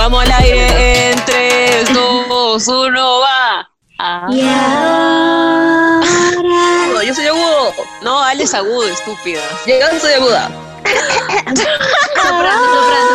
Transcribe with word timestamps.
Vamos 0.00 0.24
al 0.24 0.32
aire 0.32 1.10
en 1.10 1.24
3, 1.26 1.92
2, 1.92 2.68
1, 2.68 3.20
va. 3.20 3.68
Ah. 3.98 4.26
Y 4.30 4.40
ahora. 4.40 6.00
No, 6.94 7.02
yo 7.02 7.14
soy 7.14 7.26
agudo. 7.26 7.74
No, 8.00 8.18
Ale 8.22 8.44
es 8.44 8.54
agudo, 8.54 8.88
estúpida. 8.88 9.42
Yo 9.66 9.74
soy 10.00 10.14
aguda. 10.14 10.48
Soprano, 12.16 12.64
soprano. 12.64 13.10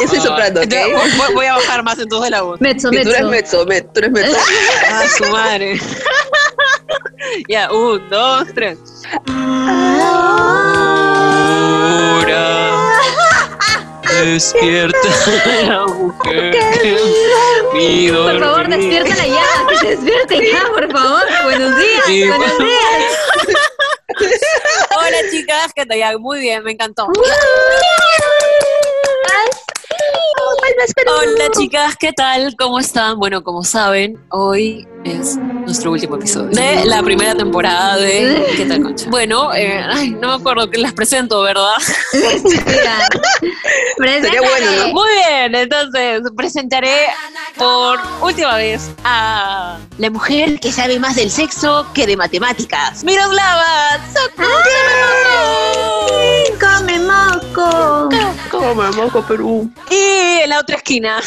Yo 0.00 0.08
soy 0.08 0.20
soprano, 0.20 0.60
¿ok? 0.60 0.72
Entonces, 0.72 1.16
voy- 1.18 1.34
voy 1.34 1.46
a 1.46 1.54
bajar 1.54 1.82
más 1.82 1.98
entonces 1.98 2.30
la 2.30 2.42
voz. 2.42 2.60
Mezzo, 2.60 2.88
Y 2.92 3.02
tú 3.02 3.10
eres 3.10 3.24
mezzo. 3.24 3.64
mezzo, 3.64 3.66
me- 3.66 3.80
tú 3.82 3.98
eres 3.98 4.12
mezzo. 4.12 4.36
Ah, 4.92 5.02
su 5.18 5.24
madre. 5.26 5.80
ya, 7.48 7.68
un, 7.72 8.08
dos, 8.10 8.46
tres. 8.54 8.78
Ahora 11.82 12.71
despierta 14.20 14.98
la 15.66 15.86
mujer 15.86 16.50
que 16.50 16.96
mi 17.74 18.08
Por 18.10 18.38
favor, 18.40 18.68
despiértala 18.68 19.26
ya. 19.26 19.66
Que 19.68 19.76
se 19.78 19.86
despierte 19.96 20.52
ya, 20.52 20.66
por 20.68 20.90
favor. 20.92 21.22
Buenos 21.44 21.76
días, 21.78 22.02
Sí, 22.06 22.28
buenos 22.28 22.48
bueno. 22.58 22.64
días. 22.66 23.58
Hola 24.98 25.16
chicas, 25.30 25.72
¿qué 25.74 25.86
tal? 25.86 25.98
Ya, 25.98 26.18
Muy 26.18 26.40
bien, 26.40 26.62
me 26.62 26.72
encantó. 26.72 27.08
Hola 31.06 31.50
chicas, 31.58 31.96
¿qué 31.98 32.12
tal? 32.12 32.54
¿Cómo 32.56 32.78
están? 32.78 33.18
Bueno, 33.18 33.42
como 33.42 33.62
saben, 33.62 34.18
hoy 34.30 34.86
es 35.04 35.36
nuestro 35.36 35.92
último 35.92 36.16
episodio 36.16 36.50
de 36.50 36.84
la 36.84 37.02
primera 37.02 37.34
temporada 37.34 37.96
de 37.96 38.44
¿Qué 38.56 38.66
tal 38.66 38.82
Concha? 38.82 39.08
Bueno, 39.10 39.54
eh, 39.54 39.82
ay, 39.88 40.10
no 40.10 40.28
me 40.28 40.34
acuerdo 40.34 40.70
que 40.70 40.78
las 40.78 40.92
presento, 40.92 41.42
¿verdad? 41.42 41.74
Sería 42.12 44.40
bueno, 44.40 44.70
¿no? 44.78 44.88
Muy 44.92 45.10
bien, 45.12 45.54
entonces 45.54 46.22
presentaré 46.36 47.08
por 47.56 47.98
última 48.22 48.56
vez 48.56 48.90
a 49.04 49.78
la 49.98 50.10
mujer 50.10 50.60
que 50.60 50.72
sabe 50.72 50.98
más 50.98 51.16
del 51.16 51.30
sexo 51.30 51.86
que 51.94 52.06
de 52.06 52.16
matemáticas. 52.16 53.04
Miroslava 53.04 53.98
Come 56.62 56.98
moco. 57.00 58.08
Come 58.50 58.90
moco 58.92 59.22
Perú. 59.26 59.68
Y 59.90 60.42
en 60.42 60.50
la 60.50 60.60
otra 60.60 60.76
esquina, 60.76 61.20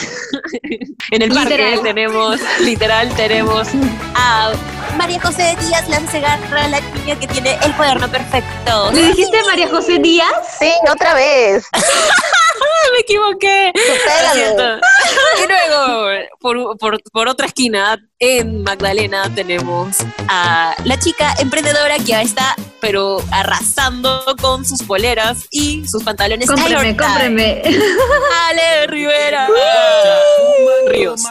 en 1.11 1.21
el 1.21 1.29
parque, 1.29 1.57
Literal. 1.57 1.81
tenemos, 1.83 2.39
literal, 2.61 3.09
tenemos 3.15 3.67
a 4.15 4.53
María 4.97 5.19
José 5.19 5.57
Díaz 5.59 5.89
Lancegarra, 5.89 6.67
la 6.69 6.79
niña 6.79 7.19
que 7.19 7.27
tiene 7.27 7.57
el 7.63 7.75
cuaderno 7.75 8.09
perfecto. 8.09 8.91
¿Le 8.93 9.07
dijiste 9.07 9.43
María 9.43 9.67
José 9.67 9.99
Díaz? 9.99 10.57
Sí, 10.57 10.71
otra 10.89 11.13
vez. 11.13 11.65
me 12.93 12.99
equivoqué. 12.99 13.73
Supéralo. 13.75 14.79
Y 15.43 15.47
luego, 15.47 16.29
por, 16.39 16.77
por, 16.77 17.03
por 17.11 17.27
otra 17.27 17.47
esquina, 17.47 17.97
en 18.25 18.63
Magdalena 18.63 19.31
tenemos 19.35 19.97
a 20.27 20.75
la 20.83 20.97
chica 20.97 21.35
emprendedora 21.39 21.97
que 21.97 22.05
ya 22.05 22.21
está, 22.23 22.55
pero 22.81 23.19
arrasando 23.31 24.23
con 24.41 24.65
sus 24.65 24.81
poleras 24.81 25.45
y 25.51 25.87
sus 25.87 26.03
pantalones. 26.03 26.47
Cómpreme, 26.47 26.97
cómpreme. 26.97 27.61
Ale 28.47 28.87
Rivera. 28.87 29.47
Ríos. 30.87 31.23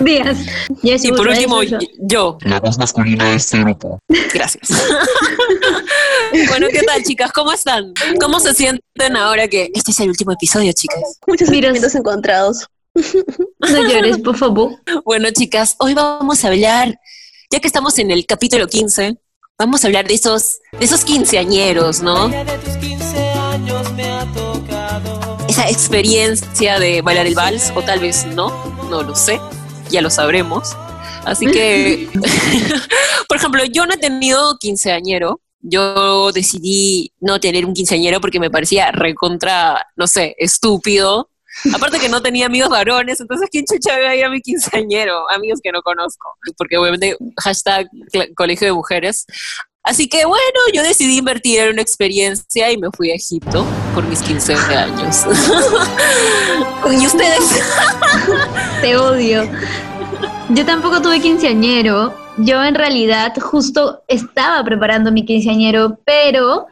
Díaz. 0.00 0.38
Ya 0.82 0.94
es 0.94 1.04
Y 1.04 1.12
por 1.12 1.28
último, 1.28 1.60
yo. 2.00 2.38
La 2.42 2.58
voz 2.58 2.76
masculina 2.76 3.30
de 3.30 3.36
este 3.36 3.60
grupo. 3.60 4.00
Gracias. 4.34 4.70
bueno, 6.48 6.66
¿qué 6.72 6.82
tal, 6.82 7.02
chicas? 7.04 7.30
¿Cómo 7.32 7.52
están? 7.52 7.92
¿Cómo 8.20 8.40
se 8.40 8.54
sienten 8.54 9.16
ahora 9.16 9.46
que 9.46 9.70
este 9.74 9.92
es 9.92 10.00
el 10.00 10.08
último 10.08 10.32
episodio, 10.32 10.72
chicas? 10.72 11.18
Muchos 11.26 11.48
sentimientos 11.48 11.94
encontrados. 11.94 12.66
No 12.94 13.88
llores, 13.88 14.18
por 14.18 14.36
favor. 14.36 14.72
Bueno, 15.04 15.28
chicas, 15.30 15.76
hoy 15.78 15.94
vamos 15.94 16.44
a 16.44 16.48
hablar, 16.48 16.98
ya 17.50 17.60
que 17.60 17.66
estamos 17.66 17.98
en 17.98 18.10
el 18.10 18.26
capítulo 18.26 18.66
15, 18.66 19.16
vamos 19.58 19.84
a 19.84 19.86
hablar 19.86 20.06
de 20.06 20.14
esos, 20.14 20.58
de 20.78 20.84
esos 20.84 21.04
quinceañeros, 21.04 22.02
¿no? 22.02 22.30
Esa 25.48 25.68
experiencia 25.68 26.78
de 26.78 27.02
bailar 27.02 27.26
el 27.26 27.34
vals, 27.34 27.72
o 27.74 27.82
tal 27.82 28.00
vez 28.00 28.26
no, 28.26 28.50
no 28.88 29.02
lo 29.02 29.14
sé, 29.14 29.40
ya 29.90 30.00
lo 30.00 30.10
sabremos. 30.10 30.76
Así 31.24 31.46
que, 31.46 32.08
por 33.28 33.36
ejemplo, 33.36 33.64
yo 33.64 33.86
no 33.86 33.94
he 33.94 33.98
tenido 33.98 34.56
quinceañero. 34.58 35.40
Yo 35.62 36.32
decidí 36.32 37.12
no 37.20 37.38
tener 37.38 37.66
un 37.66 37.74
quinceañero 37.74 38.20
porque 38.20 38.40
me 38.40 38.50
parecía 38.50 38.92
recontra, 38.92 39.86
no 39.94 40.06
sé, 40.06 40.34
estúpido. 40.38 41.28
Aparte 41.74 41.98
que 41.98 42.08
no 42.08 42.22
tenía 42.22 42.46
amigos 42.46 42.70
varones, 42.70 43.20
entonces 43.20 43.48
¿quién 43.50 43.64
chucha 43.64 43.96
ve 43.96 44.08
ahí 44.08 44.22
a 44.22 44.30
mi 44.30 44.40
quinceañero? 44.40 45.30
Amigos 45.30 45.60
que 45.62 45.72
no 45.72 45.82
conozco. 45.82 46.28
Porque 46.56 46.76
obviamente 46.76 47.16
hashtag 47.38 47.88
colegio 48.34 48.66
de 48.66 48.72
mujeres. 48.72 49.26
Así 49.82 50.08
que 50.08 50.26
bueno, 50.26 50.60
yo 50.74 50.82
decidí 50.82 51.18
invertir 51.18 51.60
en 51.60 51.72
una 51.72 51.82
experiencia 51.82 52.70
y 52.70 52.76
me 52.76 52.90
fui 52.90 53.10
a 53.10 53.14
Egipto 53.14 53.64
por 53.94 54.04
mis 54.04 54.20
15 54.20 54.54
años. 54.54 55.24
¿Y 56.90 57.06
ustedes? 57.06 57.62
Te 58.82 58.96
odio. 58.96 59.48
Yo 60.50 60.66
tampoco 60.66 61.00
tuve 61.00 61.20
quinceañero. 61.20 62.14
Yo 62.36 62.62
en 62.62 62.74
realidad 62.74 63.34
justo 63.40 64.02
estaba 64.06 64.62
preparando 64.64 65.12
mi 65.12 65.24
quinceañero, 65.24 65.98
pero 66.04 66.66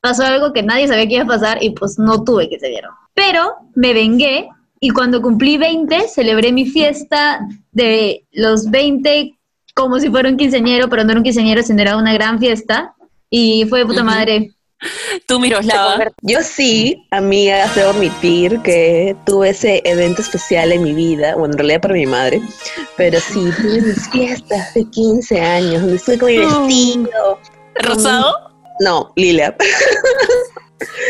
pasó 0.00 0.24
algo 0.24 0.52
que 0.52 0.62
nadie 0.62 0.88
sabía 0.88 1.06
que 1.06 1.14
iba 1.14 1.24
a 1.24 1.26
pasar 1.26 1.62
y 1.62 1.70
pues 1.70 1.98
no 1.98 2.24
tuve 2.24 2.48
quinceañero. 2.48 2.90
Pero 3.14 3.54
me 3.74 3.92
vengué 3.92 4.48
y 4.80 4.90
cuando 4.90 5.22
cumplí 5.22 5.56
20 5.56 6.08
celebré 6.08 6.52
mi 6.52 6.66
fiesta 6.66 7.40
de 7.72 8.24
los 8.32 8.70
20 8.70 9.34
como 9.74 9.98
si 9.98 10.08
fuera 10.08 10.28
un 10.28 10.36
quinceañero, 10.36 10.88
pero 10.88 11.04
no 11.04 11.10
era 11.10 11.18
un 11.18 11.24
quinceañero, 11.24 11.62
sino 11.62 11.82
era 11.82 11.96
una 11.96 12.12
gran 12.14 12.38
fiesta 12.38 12.94
y 13.28 13.66
fue 13.68 13.80
de 13.80 13.86
puta 13.86 14.04
madre. 14.04 14.52
Tú, 15.26 15.40
Miroslava. 15.40 16.12
Yo 16.22 16.40
sí, 16.42 17.06
amiga, 17.10 17.66
debo 17.74 17.90
admitir 17.90 18.60
que 18.60 19.16
tuve 19.24 19.50
ese 19.50 19.80
evento 19.84 20.22
especial 20.22 20.72
en 20.72 20.82
mi 20.82 20.92
vida, 20.92 21.34
bueno, 21.34 21.54
en 21.54 21.58
realidad 21.58 21.80
para 21.80 21.94
mi 21.94 22.06
madre, 22.06 22.42
pero 22.96 23.18
sí, 23.20 23.50
tuve 23.56 23.80
mis 23.80 24.08
fiestas 24.12 24.74
de 24.74 24.84
15 24.90 25.40
años, 25.40 25.80
donde 25.80 25.96
estuve 25.96 26.18
con 26.18 26.28
mi 26.28 26.38
vestido. 26.38 27.38
¿Rosado? 27.76 28.34
No, 28.80 29.12
Lilia. 29.16 29.56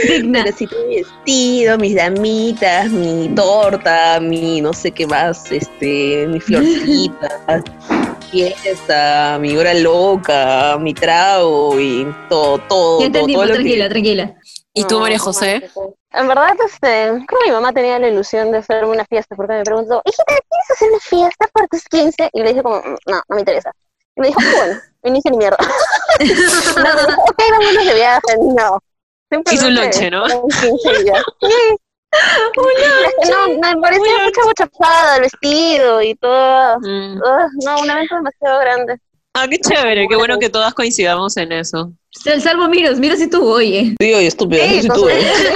Digna. 0.09 0.43
Pero 0.45 0.57
sí 0.57 0.67
tuve 0.67 0.87
mi 0.87 0.97
vestido, 0.97 1.79
mis 1.79 1.95
damitas, 1.97 2.91
mi 2.91 3.29
torta, 3.35 4.21
mi 4.21 4.61
no 4.61 4.73
sé 4.73 4.93
qué 4.93 5.07
más, 5.07 5.51
este, 5.51 6.27
mi 6.29 6.41
florcita, 6.41 7.63
fiesta, 8.31 9.39
mi 9.41 9.57
hora 9.57 9.75
loca, 9.75 10.77
mi 10.79 10.93
trago 10.95 11.79
y 11.81 12.07
todo, 12.29 12.59
todo, 12.69 13.01
Ya 13.01 13.13
todo, 13.13 13.27
todo 13.27 13.43
lo 13.45 13.47
que- 13.49 13.53
tranquila, 13.55 13.89
tranquila. 13.89 14.35
¿Y 14.77 14.85
tú, 14.85 14.99
María 14.99 15.19
José? 15.21 15.71
En 16.13 16.27
verdad, 16.29 16.51
este, 16.67 17.07
creo 17.27 17.41
que 17.41 17.47
mi 17.49 17.53
mamá 17.53 17.73
tenía 17.73 17.99
la 17.99 18.09
ilusión 18.09 18.51
de 18.51 18.59
hacerme 18.59 18.91
una 18.91 19.05
fiesta 19.05 19.35
porque 19.37 19.53
me 19.55 19.63
preguntó, 19.63 20.03
hijita, 20.05 20.25
¿quieres 20.27 20.71
hacer 20.71 20.91
una 20.91 21.01
fiesta 21.01 21.47
por 21.53 21.69
tus 21.69 21.85
15? 21.85 22.29
Y 22.33 22.41
le 22.43 22.49
dije 22.51 22.63
como, 22.63 22.79
"Mm, 22.79 22.97
no, 23.07 23.17
no 23.29 23.35
me 23.37 23.41
interesa. 23.41 23.71
Y 24.17 24.21
me 24.21 24.27
dijo, 24.29 24.41
"Ah, 24.43 24.81
bueno, 25.03 25.17
hice 25.17 25.31
ni 25.31 25.37
mierda. 25.39 25.57
no, 26.77 26.83
no, 26.83 27.03
no, 27.09 27.23
ok, 27.23 27.43
vámonos 27.51 27.87
de 27.87 27.95
viaje, 27.95 28.37
no. 28.57 28.79
Hizo 29.53 29.67
un 29.69 29.75
lonche, 29.75 30.11
¿no? 30.11 30.25
un 30.25 30.49
15 30.51 31.03
y 31.03 31.07
ya. 31.07 31.23
Sí. 31.41 31.77
Es 32.15 33.27
que 33.27 33.31
No, 33.31 33.49
me 33.61 33.81
parecía 33.81 34.13
mucha 34.25 34.43
bochapada 34.45 35.17
el 35.17 35.23
vestido 35.23 36.01
y 36.03 36.15
todo. 36.15 36.79
Mm. 36.81 37.19
No, 37.65 37.81
un 37.83 37.91
evento 37.91 38.15
demasiado 38.17 38.61
grande. 38.61 38.97
Ah, 39.35 39.49
qué 39.51 39.59
chévere, 39.59 40.07
qué 40.09 40.15
bueno 40.15 40.39
que 40.39 40.49
todas 40.49 40.73
coincidamos 40.75 41.37
en 41.37 41.51
eso. 41.51 41.93
El 42.25 42.41
salvo 42.41 42.69
Miros, 42.69 43.01
Miros 43.01 43.19
sí 43.19 43.29
tuvo, 43.29 43.55
oye. 43.55 43.97
Sí, 43.99 44.15
oye, 44.15 44.27
estúpida, 44.29 44.65
Sí, 44.69 44.87
no 44.87 44.95
tuve. 44.95 45.21
sé. 45.21 45.53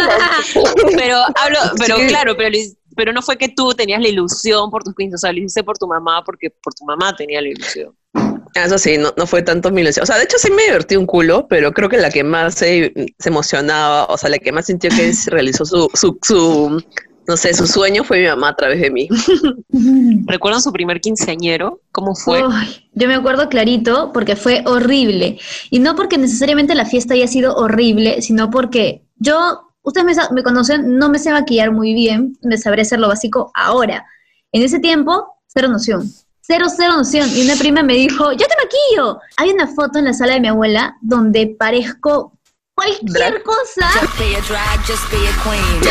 Pero 0.97 1.19
hablo, 1.37 1.59
pero 1.79 1.97
Sí. 1.99 2.07
claro, 2.09 2.37
pero, 2.37 2.59
pero 2.97 3.13
no 3.13 3.23
fue 3.23 3.37
que 3.39 3.49
tú 3.51 3.73
tenías 3.75 4.01
la 4.03 4.09
ilusión 4.09 4.69
por 4.73 4.83
tus 4.83 4.97
15, 4.97 5.15
o 5.15 5.19
sea, 5.19 5.31
lo 5.33 5.39
hiciste 5.39 5.63
por 5.63 5.79
tu 5.79 5.87
mamá 5.87 6.25
porque 6.25 6.51
por 6.51 6.75
tu 6.75 6.85
mamá 6.85 7.15
tenía 7.15 7.41
la 7.41 7.49
ilusión. 7.49 7.95
Eso 8.65 8.79
sí, 8.79 8.99
no, 8.99 9.13
no 9.17 9.27
fue 9.27 9.43
tanto 9.43 9.71
mi 9.71 9.83
ilusión. 9.83 10.03
O 10.03 10.07
sea, 10.07 10.17
de 10.17 10.25
hecho 10.25 10.39
sí 10.39 10.51
me 10.51 10.65
divertí 10.65 10.97
un 10.97 11.07
culo, 11.07 11.47
pero 11.49 11.73
creo 11.73 11.89
que 11.89 11.97
la 11.97 12.11
que 12.11 12.25
más 12.25 12.55
se, 12.55 12.93
se 13.19 13.29
emocionaba, 13.29 14.07
o 14.07 14.17
sea, 14.17 14.31
la 14.31 14.39
que 14.39 14.53
más 14.53 14.67
sintió 14.67 14.91
que 14.91 15.13
se 15.13 15.31
realizó 15.31 15.65
su, 15.65 15.89
su, 15.95 16.19
su, 16.23 16.83
no 17.27 17.37
sé, 17.37 17.53
su 17.55 17.67
sueño 17.67 18.05
fue 18.05 18.21
mi 18.21 18.27
mamá 18.27 18.49
a 18.49 18.57
través 18.57 18.81
de 18.81 18.91
mí. 18.91 19.09
¿Recuerdan 20.27 20.63
su 20.63 20.73
primer 20.73 21.01
quinceañero? 21.01 21.81
¿Cómo 21.93 22.15
fue? 22.15 22.47
Uy, 22.47 22.91
yo 22.95 23.07
me 23.07 23.15
acuerdo 23.15 23.49
clarito 23.49 24.13
porque 24.13 24.35
fue 24.35 24.63
horrible. 24.67 25.39
Y 25.71 25.79
no 25.81 25.95
porque 25.95 26.17
necesariamente 26.17 26.75
la 26.75 26.87
fiesta 26.87 27.15
haya 27.15 27.27
sido 27.27 27.55
horrible, 27.55 28.23
sino 28.23 28.51
porque 28.51 29.05
yo, 29.17 29.73
ustedes 29.83 30.07
me, 30.07 30.35
me 30.35 30.43
conocen, 30.43 30.97
no 30.97 31.11
me 31.11 31.19
sé 31.19 31.31
maquillar 31.31 31.71
muy 31.71 31.93
bien, 31.93 32.39
me 32.43 32.57
sabré 32.57 32.83
hacer 32.83 32.99
lo 32.99 33.09
básico 33.09 33.53
ahora. 33.55 34.07
En 34.53 34.63
ese 34.63 34.79
tiempo, 34.79 35.27
cero 35.47 35.69
noción. 35.69 36.11
Cero, 36.51 36.67
cero 36.75 36.95
noción. 36.97 37.29
Y 37.35 37.45
una 37.45 37.57
prima 37.57 37.83
me 37.83 37.93
dijo, 37.93 38.33
yo 38.33 38.47
te 38.47 38.55
maquillo. 38.63 39.21
Hay 39.37 39.51
una 39.51 39.67
foto 39.67 39.99
en 39.99 40.07
la 40.07 40.15
sala 40.15 40.33
de 40.35 40.41
mi 40.41 40.49
abuela 40.49 40.97
donde 41.03 41.55
parezco 41.59 42.33
cualquier 42.75 43.43
cosa, 43.43 43.91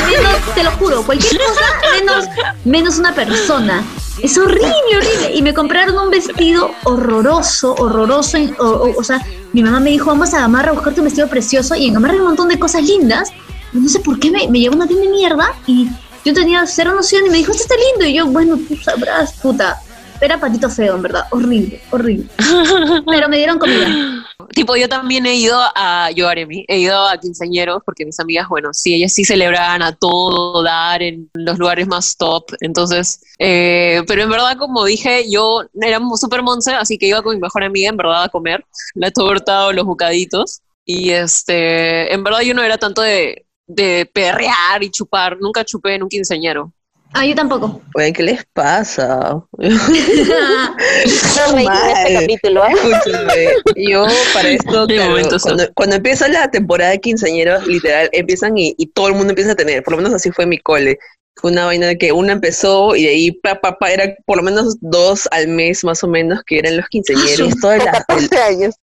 menos, 0.08 0.56
te 0.56 0.64
lo 0.64 0.72
juro, 0.72 1.04
cualquier 1.06 1.38
cosa 1.38 1.62
menos, 2.00 2.26
menos 2.66 2.98
una 2.98 3.14
persona. 3.14 3.84
Es 4.24 4.36
horrible, 4.38 4.72
horrible. 4.96 5.32
Y 5.36 5.42
me 5.44 5.54
compraron 5.54 5.96
un 5.96 6.10
vestido 6.10 6.72
horroroso, 6.86 7.76
horroroso. 7.76 8.40
O, 8.58 8.66
o- 8.66 9.00
o 9.00 9.04
sea, 9.04 9.24
mi 9.54 9.62
mamá 9.62 9.80
me 9.80 9.92
dijo, 9.92 10.06
vamos 10.08 10.34
a 10.34 10.40
Gamarra 10.40 10.72
a 10.72 10.74
buscarte 10.74 11.02
un 11.02 11.06
vestido 11.06 11.28
precioso. 11.28 11.76
Y 11.76 11.86
en 11.88 11.94
Gamarra 11.94 12.14
hay 12.16 12.20
un 12.22 12.26
montón 12.28 12.48
de 12.48 12.58
cosas 12.58 12.82
lindas. 12.82 13.30
Y 13.74 13.78
no 13.78 13.90
sé 13.90 14.00
por 14.00 14.20
qué 14.20 14.32
me, 14.32 14.48
me 14.48 14.60
llevó 14.60 14.76
una 14.76 14.88
tienda 14.88 15.06
de 15.06 15.12
mierda. 15.12 15.54
Y 15.68 15.88
yo 16.26 16.34
tenía 16.34 16.66
cero 16.66 16.96
noción 16.96 17.28
y 17.28 17.30
me 17.30 17.38
dijo, 17.38 17.52
este 17.52 17.62
está 17.64 17.76
lindo. 17.92 18.06
Y 18.08 18.16
yo, 18.16 18.26
bueno, 18.26 18.58
tú 18.68 18.76
sabrás, 18.78 19.34
puta. 19.34 19.80
Era 20.20 20.40
patito 20.40 20.70
feo, 20.70 20.96
en 20.96 21.02
verdad. 21.04 21.26
Horrible, 21.32 21.80
horrible. 21.92 22.28
Pero 23.06 23.30
me 23.30 23.38
dieron 23.38 23.60
comida. 23.60 24.26
Tipo, 24.54 24.76
yo 24.76 24.90
también 24.90 25.26
he 25.26 25.36
ido 25.36 25.60
a, 25.76 26.10
yo 26.16 26.28
Aremi, 26.28 26.66
he 26.68 26.80
ido 26.80 27.08
a 27.08 27.18
quinceañeros 27.20 27.84
porque 27.86 28.06
mis 28.06 28.20
amigas, 28.20 28.48
bueno, 28.48 28.74
sí, 28.74 28.94
ellas 28.96 29.14
sí 29.14 29.24
celebraban 29.24 29.82
a 29.84 29.96
todo 29.96 30.64
dar 30.64 31.04
en 31.04 31.30
los 31.34 31.60
lugares 31.60 31.88
más 31.88 32.18
top, 32.18 32.46
entonces, 32.62 33.20
eh, 33.40 34.02
pero 34.08 34.24
en 34.24 34.30
verdad, 34.30 34.58
como 34.58 34.86
dije, 34.86 35.30
yo 35.30 35.64
era 35.80 36.00
súper 36.16 36.42
monce, 36.42 36.74
así 36.74 36.98
que 36.98 37.08
iba 37.08 37.22
con 37.22 37.36
mi 37.36 37.42
mejor 37.42 37.64
amiga, 37.64 37.90
en 37.90 37.98
verdad, 37.98 38.24
a 38.24 38.30
comer 38.30 38.66
la 38.96 39.12
torta 39.12 39.68
o 39.68 39.74
los 39.74 39.86
bocaditos, 39.86 40.62
y 40.86 41.12
este, 41.12 42.14
en 42.14 42.24
verdad 42.24 42.42
yo 42.42 42.54
no 42.54 42.64
era 42.64 42.78
tanto 42.78 43.02
de, 43.02 43.46
de 43.68 44.10
perrear 44.12 44.82
y 44.82 44.90
chupar, 44.90 45.38
nunca 45.40 45.66
chupé 45.66 45.96
en 45.96 46.04
un 46.04 46.10
quinceañero. 46.10 46.74
Ah, 47.14 47.26
yo 47.26 47.34
tampoco. 47.36 47.82
Oye, 47.96 48.12
¿qué 48.14 48.24
les 48.24 48.46
pasa? 48.54 49.44
No 49.58 51.58
en 51.58 51.68
este 51.68 52.14
capítulo, 52.14 52.66
¿eh? 52.66 52.70
Escúchame, 52.74 53.48
yo 53.76 54.06
para 54.34 54.50
esto, 54.50 54.88
claro, 54.88 55.16
cuando, 55.42 55.74
cuando 55.74 55.96
empieza 55.96 56.28
la 56.28 56.50
temporada 56.52 56.92
de 56.92 57.00
quinceañeros, 57.00 57.66
literal, 57.68 58.10
empiezan 58.12 58.58
y, 58.58 58.76
y 58.78 58.88
todo 58.88 59.08
el 59.08 59.14
mundo 59.16 59.30
empieza 59.32 59.54
a 59.54 59.56
tener, 59.56 59.84
por 59.84 59.94
lo 59.94 59.98
menos 59.98 60.14
así 60.14 60.32
fue 60.32 60.46
mi 60.46 60.60
cole. 60.60 61.00
Fue 61.40 61.52
una 61.52 61.66
vaina 61.66 61.86
de 61.88 61.98
que 62.00 62.12
una 62.12 62.34
empezó 62.34 62.96
y 62.96 63.04
de 63.04 63.10
ahí, 63.10 63.32
pa, 63.32 63.62
pa, 63.62 63.78
pa, 63.78 63.92
era 63.92 64.16
por 64.26 64.38
lo 64.38 64.44
menos 64.44 64.78
dos 64.82 65.28
al 65.32 65.48
mes 65.48 65.84
más 65.84 66.04
o 66.04 66.08
menos 66.08 66.42
que 66.46 66.58
eran 66.58 66.78
los 66.78 66.88
quinceañeros. 66.88 67.40
Y 67.40 67.48
esto 67.50 67.70
de, 67.70 67.78
la- 67.78 67.92
14 67.92 68.38
años. 68.42 68.76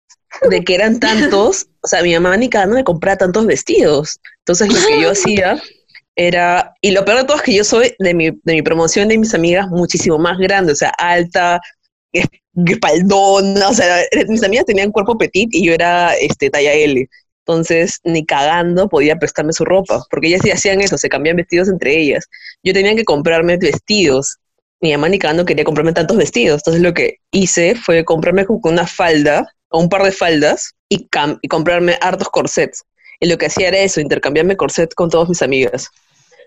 de 0.49 0.63
que 0.63 0.75
eran 0.75 0.99
tantos, 0.99 1.65
o 1.81 1.87
sea, 1.87 2.03
mi 2.03 2.13
mamá 2.13 2.37
ni 2.37 2.49
cada 2.49 2.67
uno 2.67 2.75
me 2.75 2.83
compraba 2.83 3.17
tantos 3.17 3.47
vestidos. 3.47 4.19
Entonces 4.39 4.71
lo 4.71 4.87
que 4.87 5.01
yo 5.01 5.11
hacía 5.11 5.59
era, 6.15 6.73
y 6.81 6.91
lo 6.91 7.03
peor 7.05 7.19
de 7.19 7.23
todo 7.25 7.37
es 7.37 7.43
que 7.43 7.53
yo 7.55 7.63
soy 7.63 7.93
de 7.99 8.13
mi, 8.13 8.29
de 8.31 8.53
mi 8.53 8.61
promoción 8.61 9.07
de 9.09 9.17
mis 9.17 9.33
amigas 9.33 9.67
muchísimo 9.69 10.17
más 10.19 10.37
grande, 10.37 10.73
o 10.73 10.75
sea, 10.75 10.89
alta, 10.97 11.59
es- 12.11 12.27
espaldona, 12.67 13.69
o 13.69 13.73
sea, 13.73 13.97
mis 14.27 14.43
amigas 14.43 14.65
tenían 14.65 14.91
cuerpo 14.91 15.17
petit 15.17 15.49
y 15.53 15.65
yo 15.65 15.73
era 15.73 16.13
este, 16.15 16.49
talla 16.49 16.73
L. 16.73 17.07
Entonces, 17.45 17.99
ni 18.03 18.25
cagando 18.25 18.87
podía 18.87 19.17
prestarme 19.17 19.51
su 19.53 19.65
ropa, 19.65 20.01
porque 20.09 20.27
ellas 20.27 20.41
hacían 20.53 20.79
eso, 20.81 20.97
se 20.97 21.09
cambiaban 21.09 21.37
vestidos 21.37 21.67
entre 21.69 21.97
ellas. 21.99 22.25
Yo 22.63 22.73
tenía 22.73 22.95
que 22.95 23.03
comprarme 23.03 23.57
vestidos. 23.57 24.37
Mi 24.81 24.91
mamá 24.93 25.09
ni 25.09 25.19
cagando 25.19 25.43
quería 25.45 25.63
comprarme 25.65 25.93
tantos 25.93 26.15
vestidos. 26.17 26.61
Entonces, 26.61 26.81
lo 26.81 26.93
que 26.93 27.17
hice 27.31 27.75
fue 27.75 28.05
comprarme 28.05 28.45
como 28.45 28.59
una 28.63 28.87
falda 28.87 29.45
o 29.69 29.79
un 29.79 29.89
par 29.89 30.03
de 30.03 30.11
faldas 30.11 30.73
y, 30.89 31.07
cam- 31.09 31.39
y 31.41 31.47
comprarme 31.49 31.97
hartos 32.01 32.29
corsets. 32.29 32.83
Y 33.19 33.27
lo 33.27 33.37
que 33.37 33.47
hacía 33.47 33.69
era 33.69 33.79
eso, 33.79 33.99
intercambiarme 34.01 34.55
corset 34.57 34.93
con 34.93 35.09
todas 35.09 35.27
mis 35.29 35.41
amigas. 35.41 35.89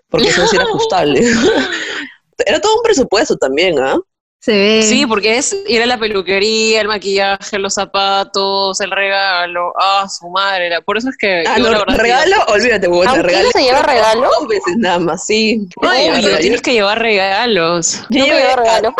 Porque 0.08 0.28
eso 0.28 0.46
sí 0.46 0.56
era 0.56 0.64
ajustable. 0.68 1.20
era 2.46 2.60
todo 2.60 2.76
un 2.76 2.82
presupuesto 2.82 3.36
también, 3.36 3.78
¿ah? 3.78 3.98
Se 4.38 4.52
ve. 4.52 4.82
Sí, 4.82 5.06
porque 5.06 5.38
es 5.38 5.56
ir 5.66 5.82
a 5.82 5.86
la 5.86 5.98
peluquería, 5.98 6.80
el 6.82 6.86
maquillaje, 6.86 7.58
los 7.58 7.74
zapatos, 7.74 8.80
el 8.80 8.90
regalo, 8.92 9.72
ah, 9.80 10.06
su 10.08 10.28
madre, 10.28 10.68
la- 10.70 10.82
por 10.82 10.98
eso 10.98 11.08
es 11.08 11.16
que 11.16 11.42
Ah, 11.48 11.58
no, 11.58 11.70
la 11.70 11.84
regalo, 11.96 12.36
olvídate, 12.48 12.86
huevón, 12.86 13.08
¿Aunque 13.08 13.22
regalo. 13.22 13.44
no 13.46 13.50
se 13.50 13.62
lleva 13.62 13.82
regalo? 13.82 14.30
Dos 14.38 14.46
veces 14.48 14.76
nada 14.76 14.98
más, 15.00 15.26
sí. 15.26 15.66
Yo 15.82 15.88
obvio, 15.88 16.38
tienes 16.38 16.60
que 16.62 16.74
llevar 16.74 17.00
regalos. 17.00 18.02
yo 18.10 18.24
llevé 18.24 18.36
llevo 18.40 18.52
a- 18.52 18.56
regalo. 18.56 18.94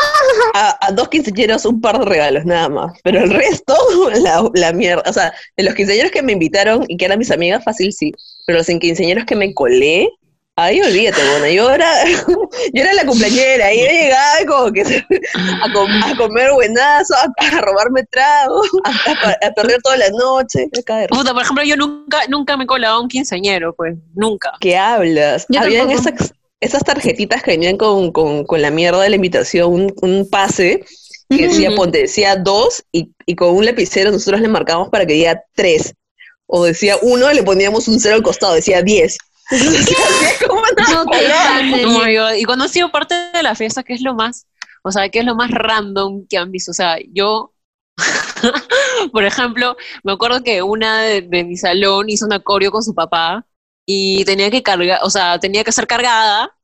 a, 0.55 0.87
a 0.89 0.93
dos 0.93 1.09
quinceañeros 1.11 1.65
un 1.67 1.81
par 1.81 1.99
de 2.01 2.07
regalos, 2.07 2.45
nada 2.45 2.69
más. 2.69 2.99
Pero 3.05 3.21
el 3.23 3.31
resto, 3.31 3.77
la, 4.21 4.49
la 4.55 4.73
mierda. 4.73 5.05
O 5.09 5.13
sea, 5.13 5.33
de 5.57 5.63
los 5.63 5.75
quinceañeros 5.75 6.11
que 6.11 6.23
me 6.23 6.33
invitaron 6.33 6.85
y 6.89 6.97
que 6.97 7.05
eran 7.05 7.19
mis 7.21 7.31
amigas, 7.31 7.63
fácil 7.63 7.93
sí. 7.93 8.11
Pero 8.47 8.59
los 8.59 8.67
quinceañeros 8.67 9.27
que 9.27 9.37
me 9.37 9.55
colé, 9.55 10.09
Ahí 10.59 10.81
olvídate, 10.81 11.21
bueno, 11.33 11.49
yo 11.49 11.71
era, 11.71 11.93
yo 12.73 12.83
era 12.83 12.95
la 12.95 13.05
cumpleañera, 13.05 13.75
y 13.75 13.81
yo 13.81 13.87
llegaba 13.87 14.47
como 14.49 14.73
que 14.73 14.81
a, 14.83 16.17
comer 16.17 16.51
buenazo, 16.53 17.15
a, 17.15 17.31
a 17.45 17.61
robarme 17.61 18.05
trago, 18.05 18.63
a, 18.85 19.51
perder 19.51 19.83
toda 19.83 19.99
la 19.99 20.09
noche. 20.09 20.71
Puta, 21.11 21.35
por 21.35 21.43
ejemplo, 21.43 21.63
yo 21.63 21.77
nunca, 21.77 22.23
nunca 22.31 22.57
me 22.57 22.65
he 22.65 22.67
colado 22.67 22.97
a 22.97 23.01
un 23.03 23.09
quinceañero, 23.09 23.75
pues, 23.75 23.99
nunca. 24.15 24.53
¿Qué 24.61 24.79
hablas? 24.79 25.47
Habían 25.59 25.91
esas, 25.91 26.85
tarjetitas 26.85 27.43
que 27.43 27.51
venían 27.51 27.77
con, 27.77 28.13
con, 28.13 28.63
la 28.63 28.71
mierda 28.71 29.03
de 29.03 29.11
la 29.11 29.17
invitación, 29.17 29.93
un, 30.01 30.29
pase, 30.31 30.87
que 31.29 31.49
decía, 31.49 31.71
ponte, 31.77 31.99
decía 31.99 32.35
dos, 32.35 32.83
y, 32.93 33.13
con 33.37 33.55
un 33.55 33.67
lapicero 33.67 34.11
nosotros 34.11 34.41
le 34.41 34.49
marcamos 34.49 34.89
para 34.89 35.05
que 35.05 35.13
diga 35.13 35.39
tres, 35.55 35.93
o 36.47 36.65
decía 36.65 36.97
uno, 37.03 37.31
le 37.31 37.43
poníamos 37.43 37.89
un 37.89 38.01
cero 38.01 38.15
al 38.15 38.23
costado, 38.23 38.55
decía 38.55 38.81
10. 38.81 39.19
como 40.49 40.61
una 40.61 40.71
No 40.93 41.07
te. 41.07 41.85
Oh 41.87 42.35
Y 42.35 42.45
cuando 42.45 42.65
he 42.65 42.69
sido 42.69 42.91
parte 42.91 43.15
de 43.33 43.43
la 43.43 43.55
fiesta, 43.55 43.83
¿qué 43.83 43.95
es 43.95 44.03
lo 44.03 44.15
más, 44.15 44.47
o 44.83 44.91
sea, 44.91 45.09
qué 45.09 45.21
es 45.21 45.25
lo 45.25 45.35
más 45.35 45.51
random 45.51 46.27
que 46.29 46.39
han 46.39 46.51
visto? 46.51 46.73
O 46.73 46.75
sea, 46.75 46.97
yo, 47.13 47.53
por 49.13 49.25
ejemplo, 49.25 49.77
me 50.03 50.13
acuerdo 50.13 50.43
que 50.43 50.63
una 50.63 51.03
de, 51.03 51.23
de 51.23 51.45
mi 51.45 51.57
salón 51.57 52.09
hizo 52.09 52.27
una 52.27 52.41
coreo 52.41 52.71
con 52.71 52.83
su 52.83 52.95
papá 52.95 53.47
y 53.87 54.25
tenía 54.25 54.51
que 54.51 54.63
cargar, 54.63 55.01
o 55.03 55.11
sea, 55.11 55.39
tenía 55.39 55.65
que 55.65 55.73
ser 55.73 55.87
cargada 55.87 56.56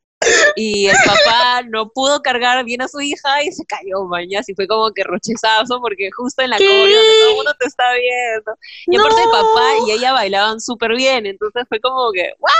y 0.56 0.86
el 0.86 0.96
papá 1.04 1.62
no 1.69 1.88
pudo 1.90 2.22
cargar 2.22 2.64
bien 2.64 2.82
a 2.82 2.88
su 2.88 3.00
hija 3.00 3.42
y 3.42 3.52
se 3.52 3.64
cayó, 3.64 4.04
mañas, 4.04 4.48
y 4.48 4.54
fue 4.54 4.66
como 4.66 4.90
que 4.92 5.04
rochezazo 5.04 5.80
porque 5.80 6.10
justo 6.16 6.42
en 6.42 6.50
la 6.50 6.56
coreo 6.58 7.00
todo 7.20 7.30
el 7.30 7.36
mundo 7.36 7.52
te 7.58 7.66
está 7.66 7.84
viendo. 7.94 8.58
Y 8.86 8.96
aparte 8.96 9.22
el 9.22 9.30
papá 9.30 9.86
y 9.86 9.90
ella 9.92 10.12
bailaban 10.12 10.60
súper 10.60 10.94
bien, 10.94 11.26
entonces 11.26 11.64
fue 11.69 11.80
como 11.80 12.10
que, 12.12 12.30
¡guau! 12.38 12.52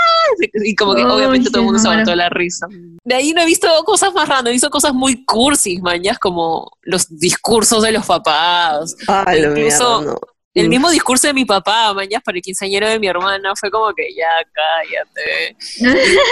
Y 0.65 0.75
como 0.75 0.95
que 0.95 1.05
obviamente 1.05 1.51
todo 1.51 1.61
el 1.61 1.65
mundo 1.67 1.79
se 1.81 1.89
aguantó 1.89 2.15
la 2.15 2.29
risa. 2.29 2.67
De 3.05 3.15
ahí 3.15 3.33
no 3.33 3.43
he 3.43 3.47
visto 3.47 3.69
cosas 3.85 4.13
más 4.15 4.29
random, 4.29 4.49
he 4.49 4.53
visto 4.53 4.71
cosas 4.71 4.95
muy 4.95 5.25
cursis, 5.25 5.81
mañas, 5.83 6.19
como 6.19 6.71
los 6.83 7.19
discursos 7.19 7.83
de 7.83 7.93
los 7.93 8.07
papás. 8.07 8.97
Ah, 9.09 9.25
Incluso- 9.37 10.01
mierda, 10.01 10.13
no. 10.13 10.32
El 10.55 10.69
mismo 10.69 10.91
discurso 10.91 11.27
de 11.29 11.33
mi 11.33 11.47
papá, 11.47 11.95
mañas, 11.95 12.21
para 12.23 12.37
el 12.37 12.43
quinceañero 12.43 12.87
de 12.87 12.99
mi 12.99 13.07
hermana, 13.07 13.55
fue 13.59 13.71
como 13.71 13.91
que 13.95 14.09
ya 14.15 14.27
cállate. 14.53 15.57